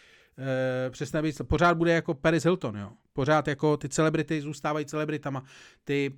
[0.87, 2.91] e, přesně být, pořád bude jako Paris Hilton, jo.
[3.13, 5.45] Pořád jako ty celebrity zůstávají celebritama.
[5.85, 6.15] Ty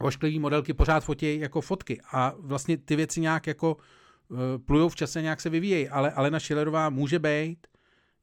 [0.00, 3.76] ošklivý modelky pořád fotí jako fotky a vlastně ty věci nějak jako
[4.66, 7.66] plujou v čase, nějak se vyvíjejí, ale Alena Schillerová může být,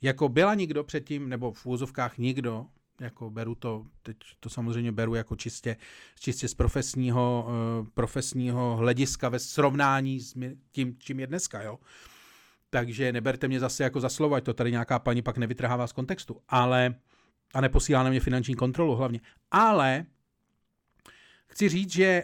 [0.01, 2.65] jako byla nikdo předtím, nebo v úzovkách nikdo,
[3.01, 5.77] jako beru to, teď to samozřejmě beru jako čistě,
[6.19, 10.35] čistě z profesního, uh, profesního hlediska ve srovnání s
[10.71, 11.79] tím, čím je dneska, jo.
[12.69, 15.91] Takže neberte mě zase jako za slovo, ať to tady nějaká paní pak nevytrhává z
[15.91, 16.95] kontextu, ale
[17.53, 19.19] a neposílá na mě finanční kontrolu hlavně.
[19.51, 20.05] Ale
[21.47, 22.23] chci říct, že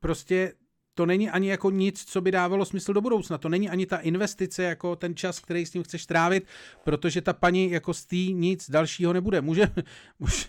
[0.00, 0.52] prostě
[0.94, 3.38] to není ani jako nic, co by dávalo smysl do budoucna.
[3.38, 6.46] To není ani ta investice, jako ten čas, který s tím chceš trávit,
[6.84, 9.40] protože ta paní jako z tý nic dalšího nebude.
[9.40, 9.68] Může,
[10.18, 10.44] může,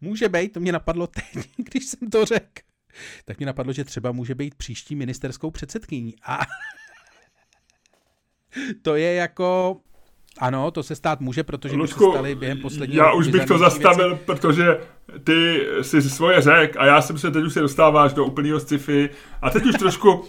[0.00, 2.62] může být, to mě napadlo teď, když jsem to řekl.
[3.24, 6.14] Tak mě napadlo, že třeba může být příští ministerskou předsedkyní.
[6.22, 6.40] A
[8.82, 9.80] to je jako
[10.38, 13.44] ano, to se stát může, protože Lučku, by se stali během posledního Já už bych
[13.44, 14.24] to zastavil, věci.
[14.24, 14.80] protože
[15.24, 19.10] ty si svoje řek a já jsem se teď už se dostáváš do úplného sci-fi
[19.42, 20.24] a teď už trošku,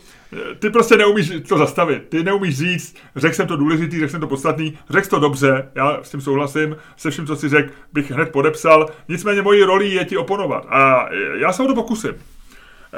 [0.60, 2.10] ty prostě neumíš to zastavit.
[2.10, 6.04] Ty neumíš říct, řekl jsem to důležitý, řekl jsem to podstatný, řekl to dobře, já
[6.04, 10.06] s tím souhlasím, se vším, co si řekl, bych hned podepsal, nicméně mojí roli je
[10.06, 12.14] ti oponovat a já se o to pokusím.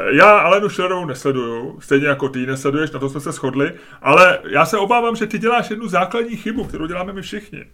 [0.09, 3.71] Já Alenu Schillerovou nesleduju, stejně jako ty nesleduješ, na to jsme se shodli,
[4.01, 7.65] ale já se obávám, že ty děláš jednu základní chybu, kterou děláme my všichni.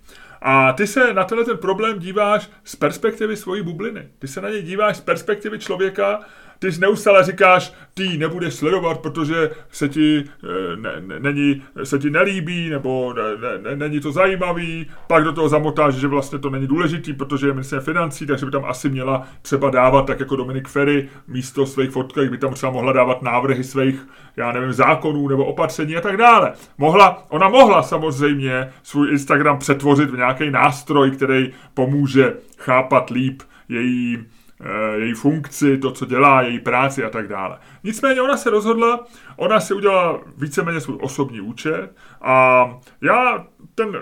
[0.41, 4.07] A ty se na tenhle ten problém díváš z perspektivy svojí bubliny.
[4.19, 6.19] Ty se na něj díváš z perspektivy člověka,
[6.59, 12.09] ty neustále říkáš, ty nebudeš sledovat, protože se ti, eh, ne, ne, není, se ti
[12.09, 16.67] nelíbí, nebo ne, ne, není to zajímavý, pak do toho zamotáš, že vlastně to není
[16.67, 20.67] důležitý, protože je ministr financí, takže by tam asi měla třeba dávat, tak jako Dominik
[20.67, 24.07] Ferry, místo svých fotek by tam třeba mohla dávat návrhy svých,
[24.39, 26.53] já nevím, zákonů nebo opatření a tak dále.
[26.77, 34.25] Mohla, ona mohla samozřejmě svůj Instagram přetvořit v nějaký nástroj, který pomůže chápat líp její
[34.63, 37.57] Eh, její funkci, to, co dělá, její práci a tak dále.
[37.83, 41.89] Nicméně ona se rozhodla, ona si udělala víceméně svůj osobní účet
[42.21, 42.65] a
[43.01, 43.97] já ten,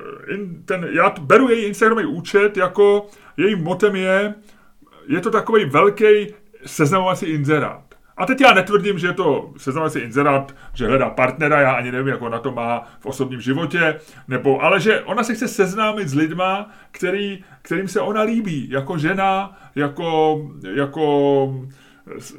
[0.65, 3.07] ten já beru její Instagramový účet jako
[3.37, 4.33] jejím motem je,
[5.07, 6.27] je to takový velký
[6.65, 7.86] seznamovací inzerát.
[8.17, 12.07] A teď já netvrdím, že je to seznamovací inzerát, že hledá partnera, já ani nevím,
[12.07, 16.15] jak ona to má v osobním životě, nebo, ale že ona se chce seznámit s
[16.15, 20.41] lidma, který, kterým se ona líbí, jako žena, jako,
[20.73, 21.65] jako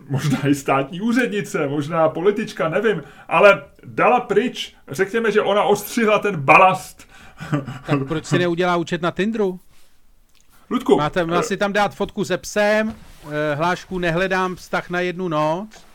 [0.08, 6.36] možná i státní úřednice, možná politička, nevím, ale dala pryč, řekněme, že ona ostřihla ten
[6.36, 7.08] balast.
[7.86, 9.60] Tak proč si neudělá účet na Tindru?
[10.70, 10.96] Ludku.
[10.96, 12.94] Máte, má si tam dát fotku se psem,
[13.24, 15.88] eh, hlášku nehledám vztah na jednu noc.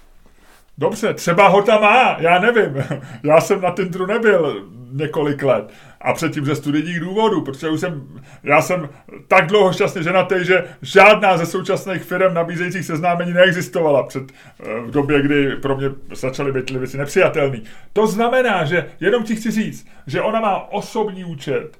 [0.77, 2.83] Dobře, třeba ho tam má, já nevím.
[3.23, 5.73] Já jsem na Tinderu nebyl několik let.
[6.01, 8.89] A předtím ze studijních důvodů, protože už jsem, já jsem
[9.27, 14.91] tak dlouho šťastně ženatý, že žádná ze současných firm nabízejících seznámení neexistovala před, eh, v
[14.91, 17.63] době, kdy pro mě začaly být věci nepřijatelný.
[17.93, 21.77] To znamená, že jenom ti chci říct, že ona má osobní účet,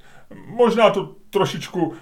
[0.48, 1.94] možná to trošičku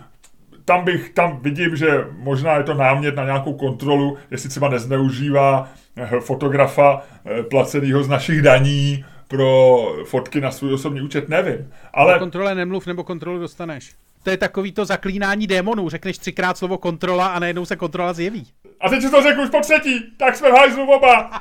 [0.72, 5.70] tam bych, tam vidím, že možná je to námět na nějakou kontrolu, jestli třeba nezneužívá
[5.96, 11.74] eh, fotografa eh, placeného z našich daní pro fotky na svůj osobní účet, nevím.
[11.94, 12.16] Ale...
[12.16, 13.96] O kontrole nemluv, nebo kontrolu dostaneš.
[14.24, 15.90] To je takový to zaklínání démonů.
[15.90, 18.48] Řekneš třikrát slovo kontrola a najednou se kontrola zjeví.
[18.82, 21.32] A teď si to řekl už po třetí, tak jsme v hajzlu oba.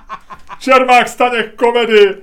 [0.59, 2.17] Čermák, Staněk, komedy.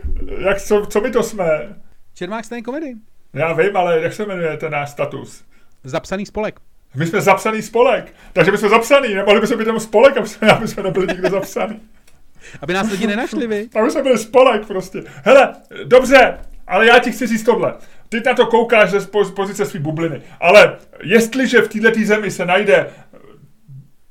[0.45, 1.75] Jak, co, co my to jsme?
[2.13, 2.93] Čermák, Staněk, komedy.
[3.33, 5.43] Já vím, ale jak se jmenuje ten náš status?
[5.83, 6.59] Zapsaný spolek.
[6.97, 10.51] My jsme zapsaný spolek, takže my jsme zapsaný, nemohli bychom být tam spolek, aby jsme,
[10.51, 11.81] aby jsme nebyli nikdo zapsaný.
[12.61, 13.69] Aby nás lidi nenašli, vy.
[13.79, 15.03] Aby jsme byli spolek prostě.
[15.23, 16.37] Hele, dobře,
[16.67, 17.73] ale já ti chci říct tohle.
[18.09, 20.21] Ty na to koukáš ze pozice své bubliny.
[20.39, 22.89] Ale jestliže v této zemi se najde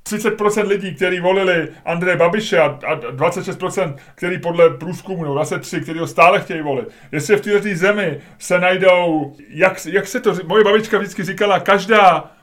[0.07, 5.99] 30% lidí, kteří volili Andreje Babiše a, a 26%, který podle průzkumu, no 23, který
[5.99, 6.89] ho stále chtějí volit.
[7.12, 12.36] Jestli v této zemi se najdou, jak, jak se to, moje babička vždycky říkala, každá,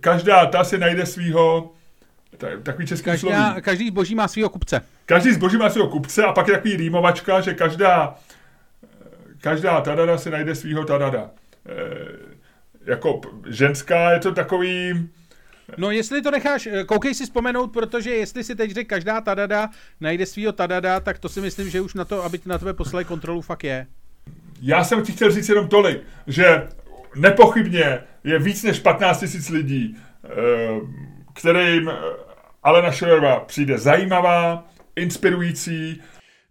[0.00, 1.72] každá ta si najde svého
[2.62, 3.62] takový český každá, sloví.
[3.62, 4.80] Každý zboží má svého kupce.
[5.06, 8.14] Každý zboží má svého kupce a pak je takový rýmovačka, že každá,
[9.40, 11.30] každá tadada si najde svého tadada.
[11.66, 15.08] E, jako ženská je to takový...
[15.76, 19.70] No jestli to necháš, eh, koukej si vzpomenout, protože jestli si teď řekl každá tadada
[20.00, 23.04] najde svého tadada, tak to si myslím, že už na to, aby na tebe poslali
[23.04, 23.86] kontrolu, fakt je.
[24.62, 26.68] Já jsem ti chtěl říct jenom tolik, že
[27.16, 30.28] nepochybně je víc než 15 000 lidí, eh,
[31.34, 31.90] kterým
[32.62, 36.02] Alena Schillerová přijde zajímavá, inspirující.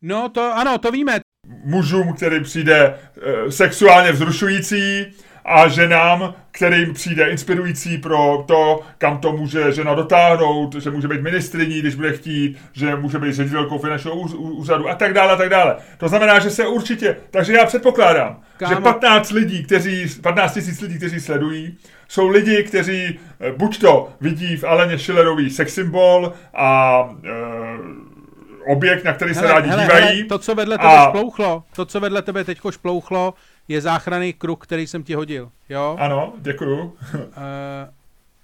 [0.02, 1.20] No to ano, to víme.
[1.64, 3.00] Mužům, který přijde
[3.48, 5.06] e, sexuálně vzrušující
[5.50, 11.22] a ženám, kterým přijde inspirující pro to, kam to může žena dotáhnout, že může být
[11.22, 15.50] ministriní, když bude chtít, že může být ředitelkou finančního úřadu a tak dále, a tak
[15.50, 15.76] dále.
[15.98, 18.76] To znamená, že se určitě, takže já předpokládám, Kámo.
[18.76, 21.78] že 15 lidí, kteří, 15 tisíc lidí, kteří sledují,
[22.08, 27.30] jsou lidi, kteří eh, buď to vidí v Aleně Schillerový sex symbol a e,
[28.72, 30.06] objekt, na který hele, se rádi hele, dívají.
[30.06, 31.10] Hele, to, co vedle tebe a...
[31.10, 33.34] šplouchlo, to, co vedle tebe teďko šplouchlo,
[33.70, 35.98] je záchranný kruh, který jsem ti hodil, jo?
[36.00, 36.80] Ano, děkuju.
[36.84, 36.94] uh,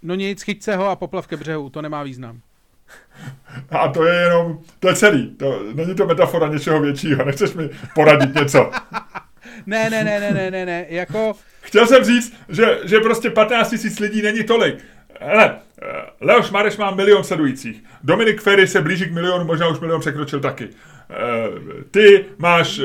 [0.01, 2.41] no nic, chyť se ho a poplav ke břehu, to nemá význam.
[3.69, 7.69] A to je jenom, to je celý, to, není to metafora něčeho většího, nechceš mi
[7.95, 8.71] poradit něco.
[9.65, 11.33] ne, ne, ne, ne, ne, ne, ne, jako...
[11.61, 14.85] Chtěl jsem říct, že, že prostě 15 000 lidí není tolik.
[15.19, 15.85] Hele, eh,
[16.21, 17.83] Leoš Mareš má milion sledujících.
[18.03, 20.69] Dominik Ferry se blíží k milionu, možná už milion překročil taky.
[21.09, 22.81] Eh, ty máš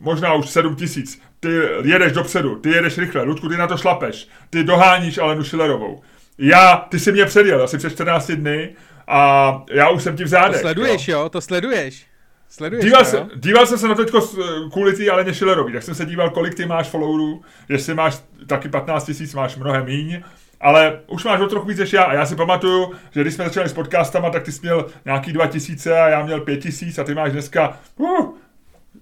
[0.00, 1.22] možná už 7 tisíc.
[1.40, 1.48] Ty
[1.82, 4.28] jedeš dopředu, ty jedeš rychle, Ludku, ty na to šlapeš.
[4.50, 6.02] Ty doháníš Alenu Schillerovou.
[6.38, 8.74] Já, ty si mě předjel asi před 14 dny
[9.08, 10.56] a já už jsem ti v zádech.
[10.56, 12.06] To sleduješ, jo, jo to sleduješ.
[12.48, 14.28] Sleduješ díval, to, se, díval jsem se na to teďko
[14.72, 18.68] kvůli ty Aleně Schillerový, tak jsem se díval, kolik ty máš followerů, jestli máš taky
[18.68, 20.22] 15 tisíc, máš mnohem míň,
[20.60, 22.02] ale už máš o trochu víc než já.
[22.02, 25.32] A já si pamatuju, že když jsme začali s podcastama, tak ty jsi měl nějaký
[25.32, 28.34] 2000 a já měl 5000 a ty máš dneska uh,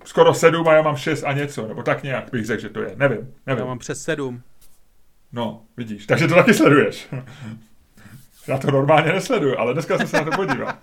[0.07, 2.83] skoro sedm a já mám šest a něco, nebo tak nějak bych řekl, že to
[2.83, 2.93] je.
[2.97, 3.61] Nevím, nevím.
[3.61, 4.43] Já mám přes sedm.
[5.33, 7.09] No, vidíš, takže to taky sleduješ.
[8.49, 10.75] Já to normálně nesleduju, ale dneska jsem se na to podíval.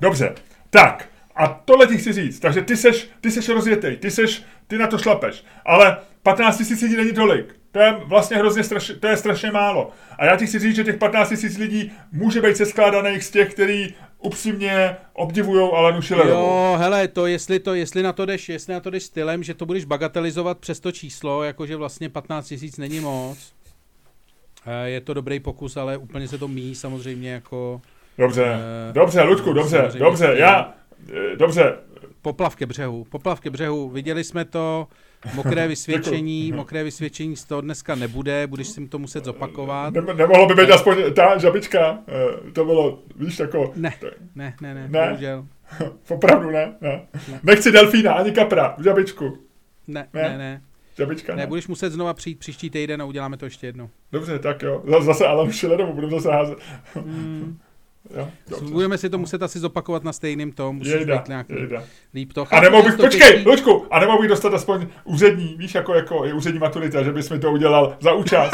[0.00, 0.34] Dobře,
[0.70, 2.40] tak, a tohle ti chci říct.
[2.40, 5.44] Takže ty seš, ty seš rozjetej, ty seš, ty na to šlapeš.
[5.64, 7.54] Ale 15 000 lidí není tolik.
[7.72, 9.90] To je vlastně hrozně strašně, to je strašně málo.
[10.18, 13.54] A já ti chci říct, že těch 15 000 lidí může být seskládaných z těch,
[13.54, 16.40] kteří upřímně obdivují Alenu Schillerovou.
[16.40, 19.54] Jo, hele, to jestli, to, jestli na to jdeš, jestli na to jdeš stylem, že
[19.54, 23.52] to budeš bagatelizovat přes to číslo, jakože vlastně 15 000 není moc.
[24.66, 27.80] Eh, je to dobrý pokus, ale úplně se to míjí samozřejmě jako...
[28.18, 28.44] Dobře,
[28.88, 30.74] uh, dobře, Ludku, dobře, dobře, já,
[31.12, 31.76] eh, dobře.
[32.22, 34.88] Poplav ke břehu, poplav ke břehu, viděli jsme to,
[35.34, 39.94] Mokré vysvědčení, mokré vysvědčení z toho dneska nebude, budeš si to muset zopakovat.
[39.94, 43.72] Ne, nemohlo by být aspoň ta žabička, eh, to bylo, víš, jako...
[43.76, 43.94] Ne,
[44.34, 45.06] ne, ne, ne, ne.
[45.08, 45.46] bohužel.
[46.08, 47.40] Opravdu ne, ne, ne.
[47.42, 49.38] Nechci delfína, ani kapra, žabičku.
[49.88, 50.38] Ne, ne, ne.
[50.38, 50.62] ne.
[50.96, 51.42] Žabička, ne.
[51.42, 51.46] ne.
[51.46, 53.90] budeš muset znova přijít příští týden a uděláme to ještě jednou.
[54.12, 54.82] Dobře, tak jo.
[55.00, 56.58] Zase Alan Schillerovu budeme zase házet.
[57.04, 57.58] Mm.
[58.16, 58.28] Jo,
[58.70, 61.82] Budeme si to muset asi zopakovat na stejným tom, musíš jejda, být nějaký jejda.
[62.14, 62.46] líp to.
[62.50, 63.48] A nebo bych, počkej, těžký...
[63.48, 67.30] Lučku, a nebo bych dostat aspoň úřední, víš, jako, jako je úřední maturita, že bys
[67.30, 68.52] mi to udělal za účast.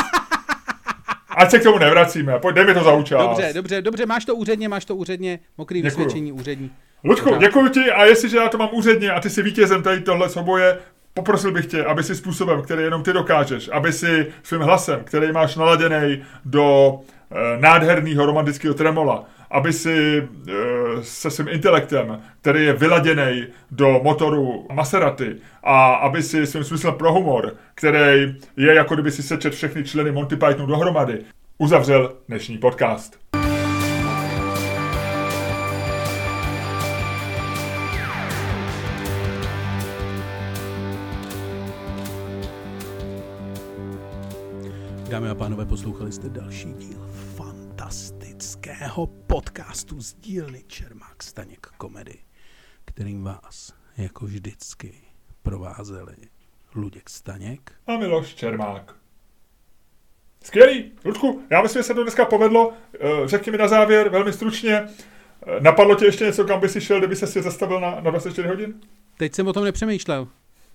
[1.36, 3.28] Ať se k tomu nevracíme, pojď, dej mi to za účast.
[3.28, 5.90] Dobře, dobře, dobře, máš to úředně, máš to úředně, mokrý Děkuju.
[5.90, 6.70] vysvědčení úřední.
[7.04, 7.40] Lučku, Pořád.
[7.40, 10.78] děkuji ti a jestliže já to mám úředně a ty si vítězem tady tohle soboje,
[11.14, 15.32] poprosil bych tě, aby si způsobem, který jenom ty dokážeš, aby si svým hlasem, který
[15.32, 16.98] máš naladěný do
[17.60, 20.52] nádherného romantického tremola, aby si e,
[21.02, 27.12] se svým intelektem, který je vyladěný do motoru Maserati a aby si svým smyslem pro
[27.12, 31.18] humor, který je jako kdyby si sečet všechny členy Monty Pythonu dohromady,
[31.58, 33.23] uzavřel dnešní podcast.
[45.24, 52.14] Dámy a pánové, poslouchali jste další díl fantastického podcastu z dílny Čermák Staněk Komedy,
[52.84, 54.94] kterým vás jako vždycky
[55.42, 56.16] provázeli
[56.74, 58.96] Luděk Staněk a Miloš Čermák.
[60.44, 62.72] Skvělý, Ludku, já myslím, že se to dneska povedlo.
[62.94, 66.80] Eh, řekni mi na závěr, velmi stručně, eh, napadlo tě ještě něco, kam by si
[66.80, 68.80] šel, kdyby se si zastavil na, na 24 hodin?
[69.16, 70.28] Teď jsem o tom nepřemýšlel.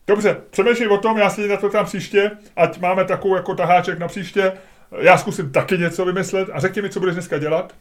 [0.10, 4.00] Dobře, přemýšlej o tom, já si na to tam příště, ať máme takovou jako taháček
[4.00, 4.54] na příště.
[5.00, 7.76] Já zkusím taky něco vymyslet a řekni mi, co budeš dneska dělat.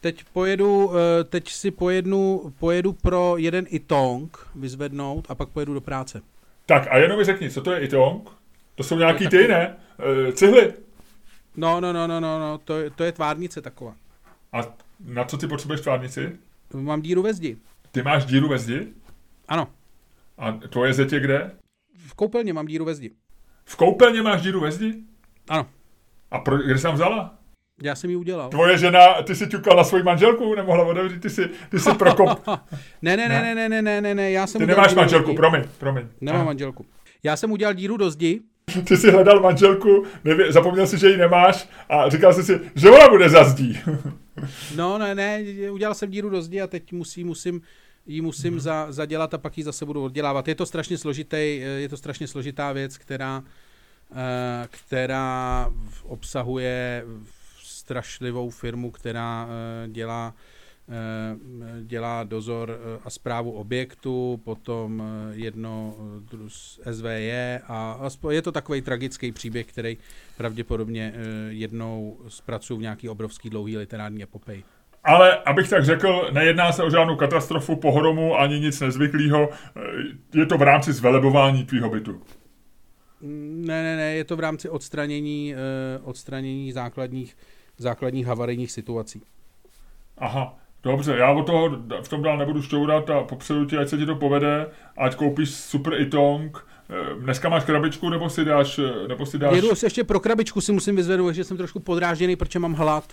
[0.00, 5.80] Teď pojedu, eh, teď si pojednu, pojedu pro jeden itong vyzvednout a pak pojedu do
[5.80, 6.20] práce.
[6.66, 8.28] Tak a jenom mi řekni, co to je itong?
[8.74, 9.76] To jsou nějaký To ty, ne?
[10.28, 10.72] E, cihly.
[11.56, 13.94] No, no, no, no, no, no to, je- to je tvárnice taková.
[14.52, 14.60] A
[15.06, 16.36] na co ty potřebuješ tvárnici?
[16.74, 17.56] Mám díru ve zdi.
[17.92, 18.86] Ty máš díru ve zdi?
[19.48, 19.68] Ano,
[20.38, 21.50] A tvoje je kde?
[21.96, 23.10] v koupelně mám díru ve zdi.
[23.64, 24.94] V koupelně máš díru ve zdi?
[25.48, 25.66] Ano,
[26.30, 27.38] A pro, kde jsi tam vzala?
[27.82, 28.50] já jsem ji udělal.
[28.50, 32.40] Tvoje žena, ty si ťukal na svoji manželku, nemohla otevřít, ty si, ty si prokop.
[33.02, 35.62] Ne, ne, ne, ne, ne, ne, ne, ne, ne, já jsem Ty nemáš manželku, promiň,
[35.78, 36.06] promiň.
[36.20, 36.46] Nemám Aha.
[36.46, 36.86] manželku.
[37.22, 38.40] Já jsem udělal díru do zdi,
[38.84, 42.90] Ty jsi hledal manželku, nevě, zapomněl si, že ji nemáš a říkal jsi si, že
[42.90, 43.78] ona bude za zdí.
[44.76, 47.62] no ne, ne, udělal jsem díru do zdi a teď musí, musím,
[48.06, 48.60] ji musím Mhm.
[48.60, 50.48] za, zadělat a pak ji zase budu oddělávat.
[50.48, 53.44] Je to strašně složitý, je to strašně složitá věc, která,
[54.12, 57.04] eh, která obsahuje
[57.62, 60.34] strašlivou firmu, která eh, dělá
[60.88, 65.96] eh, dělá dozor eh, a zprávu objektu, potom eh, jedno
[66.86, 69.96] eh, SVJ a je to takový tragický příběh, který
[70.36, 74.64] pravděpodobně eh, jednou zpracuju v nějaký obrovský dlouhý literární epopej.
[75.06, 79.48] Ale, abych tak řekl, nejedná se o žádnou katastrofu, pohromu, ani nic nezvyklého.
[80.34, 82.22] Je to v rámci zvelebování tvýho bytu.
[83.20, 85.58] Ne, ne, ne, je to v rámci odstranění, eh,
[86.02, 87.36] odstranění základních,
[87.78, 89.22] základních havarijních situací.
[90.18, 91.70] Aha, dobře, já o toho
[92.02, 95.50] v tom dál nebudu šťourat a popředu ti, ať se ti to povede, ať koupíš
[95.50, 96.66] super itong.
[96.90, 99.56] Eh, Dneska máš krabičku, nebo si dáš, eh, nebo si dáš...
[99.56, 103.04] Jedu si ještě pro krabičku si musím vyzvednout, že jsem trošku podrážděný, protože mám hlad.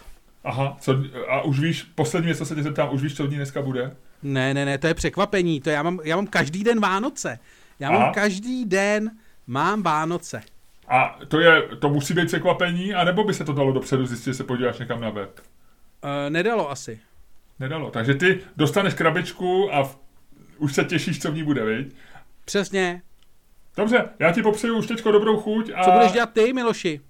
[0.43, 0.95] Aha, co,
[1.29, 3.61] a už víš, poslední věc, co se tě zeptám, už víš, co v ní dneska
[3.61, 3.95] bude?
[4.23, 7.39] Ne, ne, ne, to je překvapení, to já mám, já mám každý den Vánoce.
[7.79, 8.11] Já mám Aha.
[8.13, 9.11] každý den,
[9.47, 10.41] mám Vánoce.
[10.87, 14.33] A to je, to musí být překvapení, anebo by se to dalo dopředu zjistit, že
[14.33, 15.39] se podíváš někam na web?
[16.03, 16.99] E, nedalo asi.
[17.59, 17.91] Nedalo.
[17.91, 19.99] Takže ty dostaneš krabičku a v,
[20.57, 21.95] už se těšíš, co v ní bude, viď?
[22.45, 23.01] Přesně.
[23.77, 25.83] Dobře, já ti popřeju už teďko dobrou chuť a...
[25.83, 27.01] Co budeš dělat ty, Miloši?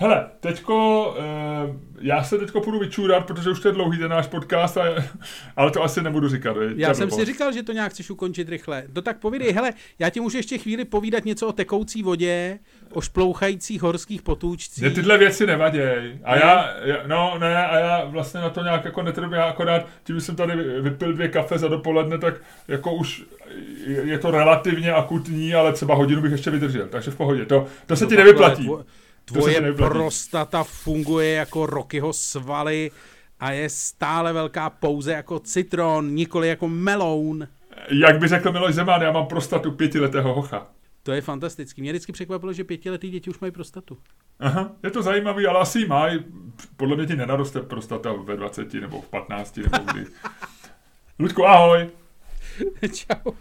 [0.00, 4.26] Hele, teďko, eh, já se teďko půjdu vyčůrat, protože už to je dlouhý ten náš
[4.26, 4.82] podcast, a,
[5.56, 6.52] ale to asi nebudu říkat.
[6.56, 6.72] viď?
[6.74, 8.84] To Já je jsem si říkal, že to nějak chceš ukončit rychle.
[8.94, 12.58] No tak povídej, hele, já ti můžu ještě chvíli povídat něco o tekoucí vodě,
[12.92, 14.82] o šplouchajících horských potůčcích.
[14.84, 16.18] Mně tyhle věci nevaděj.
[16.24, 16.40] A Ne?
[16.44, 20.20] já, já, no ne, a já vlastně na to nějak jako netrvím, já akorát tím,
[20.20, 22.34] jsem tady vypil dvě kafe za dopoledne, tak
[22.68, 23.22] jako už
[23.86, 27.46] je je to relativně akutní, ale třeba hodinu bych ještě vydržel, takže v pohodě.
[27.46, 28.68] To, to se No ti nevyplatí.
[28.68, 28.84] tvo-
[29.28, 32.90] Tvoje prostata funguje jako Rockyho svaly
[33.40, 37.48] a je stále velká pouze jako citron, nikoli jako meloun.
[37.90, 40.66] Jak by řekl Miloš Zeman, já mám prostatu pětiletého hocha.
[41.02, 41.82] To je fantastický.
[41.82, 43.98] Mě vždycky překvapilo, že pětiletý děti už mají prostatu.
[44.40, 46.24] Aha, je to zajímavý, ale asi mají.
[46.76, 50.06] Podle mě ti nenaroste prostata ve 20 nebo v 15 nebo kdy.
[51.18, 51.88] Ludku, ahoj.
[52.94, 53.32] Čau.